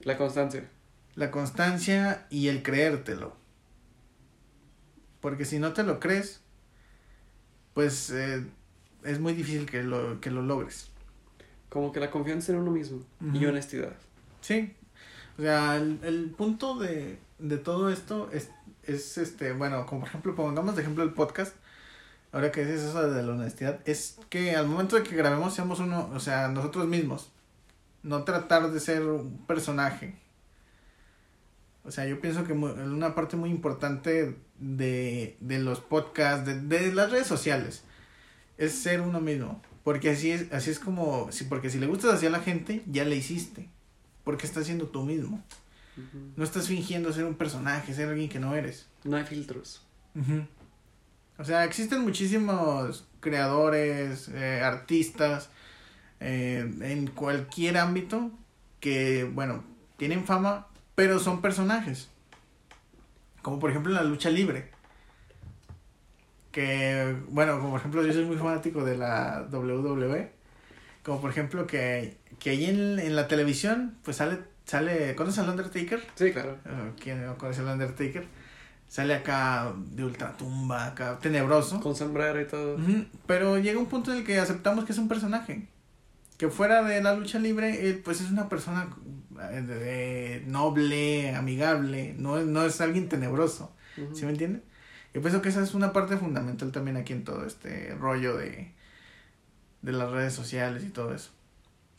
[0.00, 0.68] La constancia.
[1.14, 3.34] La constancia y el creértelo.
[5.22, 6.42] Porque si no te lo crees,
[7.72, 8.44] pues eh,
[9.02, 10.90] es muy difícil que lo, que lo logres.
[11.70, 13.02] Como que la confianza en uno mismo.
[13.32, 13.94] Y honestidad.
[14.42, 14.74] Sí.
[15.40, 18.50] O sea, el, el punto de, de todo esto es,
[18.82, 21.54] es, este, bueno, como por ejemplo, pongamos de ejemplo el podcast,
[22.30, 25.80] ahora que dices eso de la honestidad, es que al momento de que grabemos seamos
[25.80, 27.32] uno, o sea, nosotros mismos,
[28.02, 30.14] no tratar de ser un personaje.
[31.84, 36.92] O sea, yo pienso que una parte muy importante de, de los podcasts, de, de
[36.92, 37.82] las redes sociales,
[38.58, 39.62] es ser uno mismo.
[39.84, 43.06] Porque así es, así es como, porque si le gustas así a la gente, ya
[43.06, 43.70] le hiciste.
[44.24, 45.42] Porque estás siendo tú mismo.
[46.36, 48.86] No estás fingiendo ser un personaje, ser alguien que no eres.
[49.04, 49.82] No hay filtros.
[51.38, 55.50] O sea, existen muchísimos creadores, eh, artistas,
[56.20, 58.30] eh, en cualquier ámbito
[58.78, 59.64] que, bueno,
[59.96, 62.10] tienen fama, pero son personajes.
[63.42, 64.70] Como por ejemplo en la lucha libre.
[66.52, 70.32] Que, bueno, como por ejemplo yo soy muy fanático de la WWE.
[71.02, 75.50] Como por ejemplo que, que ahí en, en la televisión, pues sale, sale, ¿conoces al
[75.50, 76.02] Undertaker?
[76.16, 76.56] Sí, claro.
[77.00, 78.24] ¿Quién no conoce al Undertaker?
[78.88, 81.78] Sale acá de ultratumba, acá tenebroso.
[81.80, 82.76] Con sombrero y todo.
[83.26, 85.68] Pero llega un punto en el que aceptamos que es un personaje.
[86.38, 88.88] Que fuera de la lucha libre, él, pues es una persona
[89.52, 93.72] eh, noble, amigable, no, es- no es alguien tenebroso.
[94.14, 94.62] ¿Sí me entiende?
[95.12, 98.72] Yo pienso que esa es una parte fundamental también aquí en todo este rollo de,
[99.82, 101.30] de las redes sociales y todo eso.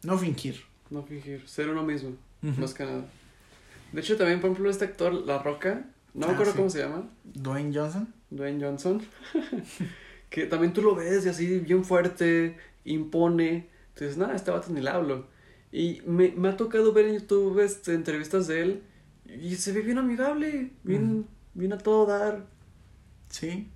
[0.03, 0.61] No fingir.
[0.89, 1.47] No fingir.
[1.47, 2.11] Ser uno mismo.
[2.43, 2.59] Ujú.
[2.61, 3.05] Más que nada.
[3.91, 5.85] De hecho, también, por ejemplo, este actor, La Roca.
[6.13, 6.57] No me Ah, acuerdo sí.
[6.57, 7.09] cómo se llama.
[7.23, 8.13] Dwayne Johnson.
[8.29, 9.01] Dwayne Johnson.
[10.29, 13.69] que también tú lo ves y así bien fuerte, impone.
[13.93, 15.27] Entonces, nada, este vato ni le hablo.
[15.71, 18.83] Y me, me ha tocado ver en YouTube este, entrevistas de él
[19.25, 21.25] y se ve bien amigable, bien, Ujú.
[21.53, 22.45] bien a todo dar.
[23.29, 23.69] Sí.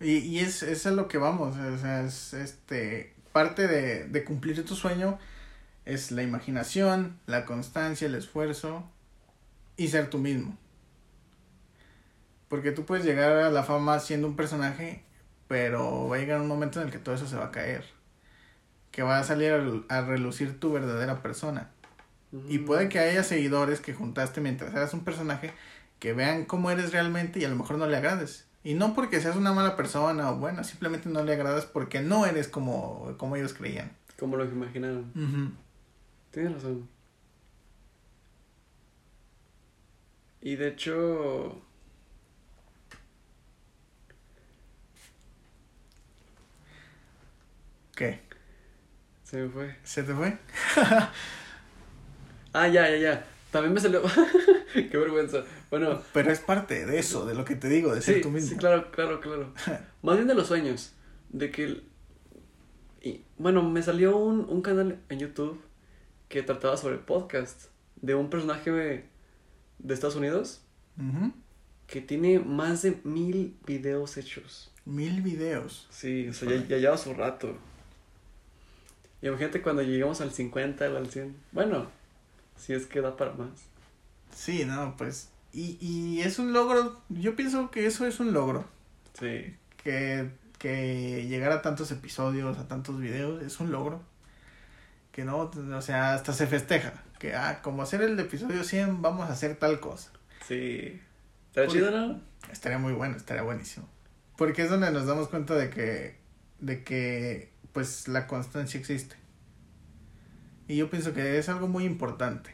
[0.00, 1.56] Y, y es, es a lo que vamos.
[1.56, 3.14] O sea, es este.
[3.36, 5.18] Parte de, de cumplir tu sueño
[5.84, 8.82] es la imaginación, la constancia, el esfuerzo
[9.76, 10.56] y ser tú mismo.
[12.48, 15.04] Porque tú puedes llegar a la fama siendo un personaje,
[15.48, 17.84] pero va a llegar un momento en el que todo eso se va a caer.
[18.90, 21.68] Que va a salir a, relucir tu verdadera persona.
[22.48, 25.52] Y puede que haya seguidores que juntaste mientras eras un personaje
[25.98, 28.46] que vean cómo eres realmente y a lo mejor no le agrades.
[28.66, 32.26] Y no porque seas una mala persona o bueno, simplemente no le agradas porque no
[32.26, 33.92] eres como, como ellos creían.
[34.18, 35.56] Como lo que imaginaron.
[36.32, 36.88] Tienes razón.
[40.40, 41.62] Y de hecho.
[47.94, 48.20] ¿Qué?
[49.22, 49.76] Se me fue.
[49.84, 50.36] ¿Se te fue?
[52.52, 53.26] Ah, ya, ya, ya.
[53.52, 54.02] También me salió.
[54.72, 55.44] Qué vergüenza.
[55.70, 58.30] Bueno, Pero es parte de eso, de lo que te digo, de ser sí, tú
[58.30, 58.50] mismo.
[58.50, 59.52] sí, claro, claro, claro.
[60.02, 60.92] Más bien de los sueños.
[61.30, 61.82] De que.
[63.02, 65.60] Y, bueno, me salió un, un canal en YouTube
[66.28, 67.66] que trataba sobre podcast
[68.00, 69.04] de un personaje de,
[69.88, 70.62] Estados Unidos
[71.86, 74.72] que tiene más de mil videos hechos.
[74.84, 75.86] Mil videos.
[75.90, 77.56] Sí, o sea, ya, ya lleva su rato.
[79.22, 81.36] Y imagínate cuando lleguemos al 50, al 100.
[81.52, 81.86] Bueno,
[82.56, 83.50] si es que da para más.
[84.34, 85.30] Sí, no, pues.
[85.56, 87.00] Y, y es un logro.
[87.08, 88.66] Yo pienso que eso es un logro.
[89.18, 89.56] Sí.
[89.82, 90.28] Que,
[90.58, 94.02] que llegar a tantos episodios, a tantos videos, es un logro.
[95.12, 96.92] Que no, o sea, hasta se festeja.
[97.18, 100.10] Que, ah, como hacer el episodio 100, vamos a hacer tal cosa.
[100.46, 101.00] Sí.
[101.48, 102.20] ¿Está chido, no?
[102.52, 103.88] Estaría muy bueno, estaría buenísimo.
[104.36, 106.18] Porque es donde nos damos cuenta de que,
[106.60, 109.16] de que, pues, la constancia existe.
[110.68, 112.50] Y yo pienso que es algo muy importante.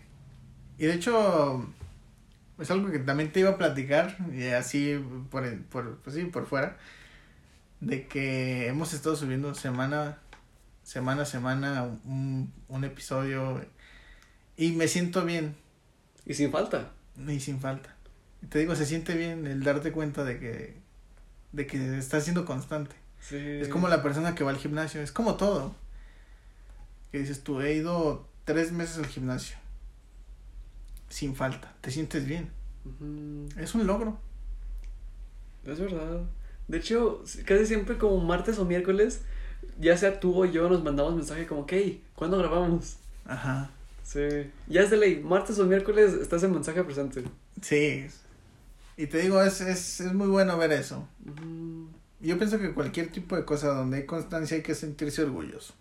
[0.78, 1.66] Y de hecho,
[2.62, 4.98] es algo que también te iba a platicar, y así,
[5.30, 6.76] por, por, pues sí, por fuera,
[7.80, 10.18] de que hemos estado subiendo semana,
[10.82, 13.60] semana a semana un, un episodio
[14.56, 15.56] y me siento bien.
[16.26, 16.92] Y sin falta.
[17.26, 17.94] Y sin falta.
[18.48, 20.76] Te digo, se siente bien el darte cuenta de que,
[21.52, 22.94] de que estás siendo constante.
[23.20, 23.36] Sí.
[23.36, 25.74] Es como la persona que va al gimnasio, es como todo.
[27.10, 29.56] Que dices tú, he ido tres meses al gimnasio.
[31.12, 32.48] Sin falta, te sientes bien.
[33.58, 34.18] Es un logro.
[35.66, 36.22] Es verdad.
[36.68, 39.20] De hecho, casi siempre como martes o miércoles,
[39.78, 41.72] ya sea tú o yo, nos mandamos mensaje como, ok,
[42.14, 42.96] ¿cuándo grabamos?
[43.26, 43.70] Ajá.
[44.02, 44.50] Sí.
[44.68, 47.24] Ya es de ley, martes o miércoles está ese mensaje presente.
[47.60, 48.06] Sí.
[48.96, 51.06] Y te digo, es, es, es muy bueno ver eso.
[52.20, 55.74] Yo pienso que cualquier tipo de cosa donde hay constancia hay que sentirse orgulloso.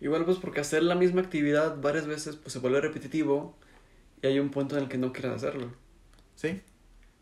[0.00, 3.56] Igual pues porque hacer la misma actividad varias veces pues se vuelve repetitivo
[4.22, 5.72] y hay un punto en el que no quieres hacerlo.
[6.36, 6.62] ¿Sí?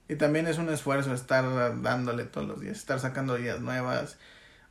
[0.08, 4.18] Y también es un esfuerzo estar dándole todos los días, estar sacando ideas nuevas.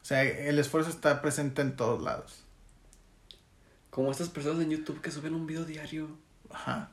[0.02, 2.44] O sea, el esfuerzo está presente en todos lados.
[3.90, 6.08] Como estas personas en YouTube que suben un video diario.
[6.52, 6.90] Ajá.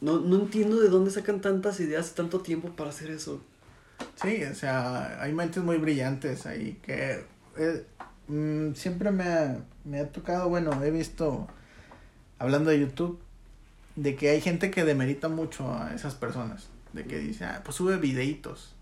[0.00, 3.42] No, no entiendo de dónde sacan tantas ideas y tanto tiempo para hacer eso.
[4.14, 7.24] Sí, o sea, hay mentes muy brillantes ahí que
[7.56, 7.86] eh,
[8.28, 11.46] mm, siempre me ha, me ha tocado, bueno, he visto,
[12.38, 13.20] hablando de YouTube,
[13.96, 17.76] de que hay gente que demerita mucho a esas personas, de que dice, ah, pues
[17.76, 18.74] sube videitos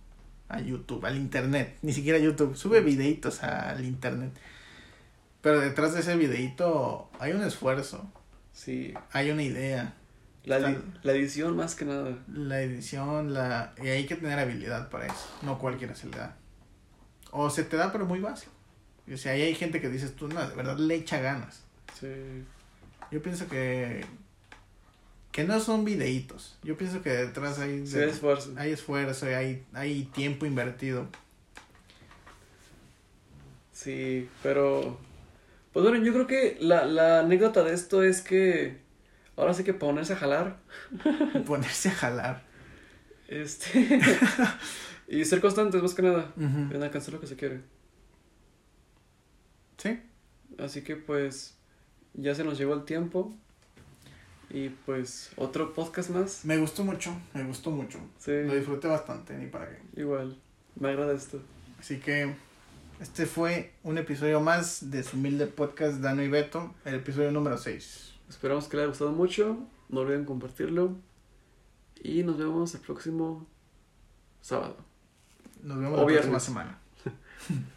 [0.49, 4.32] a YouTube, al internet, ni siquiera a YouTube, sube videitos al internet.
[5.40, 8.11] Pero detrás de ese videito hay un esfuerzo,
[8.53, 8.95] Sí.
[9.12, 9.95] hay una idea,
[10.47, 12.18] La, Está- la edición más que nada.
[12.30, 15.26] la edición, la y hay que tener habilidad para eso.
[15.40, 16.36] No cualquiera se le da.
[17.30, 18.53] O se te da, pero muy básico.
[19.12, 21.62] O sea, ahí hay gente que dices tú, no, de verdad le echa ganas.
[22.00, 22.09] Sí.
[23.11, 24.05] Yo pienso que
[25.34, 26.57] que no son videitos.
[26.62, 28.55] Yo pienso que detrás hay, Sí, hay esfuerzo.
[28.57, 31.09] hay esfuerzo y hay, hay tiempo invertido.
[33.72, 34.96] Sí, pero...
[35.72, 38.78] Pues bueno, yo creo que la, la anécdota de esto es que
[39.36, 40.59] ahora sí que ponerse a jalar.
[41.46, 42.42] Ponerse a jalar.
[43.26, 43.98] Este...
[45.09, 46.32] y ser constantes más que nada.
[46.36, 46.72] Ujú.
[46.76, 47.61] En alcanzar lo que se quiere.
[49.85, 50.01] Sí.
[50.59, 51.55] Así que pues
[52.14, 53.35] ya se nos llegó el tiempo.
[54.49, 56.45] Y pues otro podcast más.
[56.45, 57.99] Me gustó mucho, me gustó mucho.
[58.18, 60.01] Sí, Lo disfruté bastante, ni para qué.
[60.01, 60.39] igual.
[60.80, 61.41] Me agrada esto.
[61.78, 62.35] Así que
[63.01, 67.59] este fue un episodio más de su humilde podcast Dano y Beto, el episodio número
[67.59, 68.14] 6.
[68.30, 69.59] Esperamos que les haya gustado mucho.
[69.91, 70.97] No olviden compartirlo.
[72.03, 73.47] Y nos vemos el próximo
[74.41, 74.76] sábado.
[75.62, 76.78] Nos vemos la próxima semana.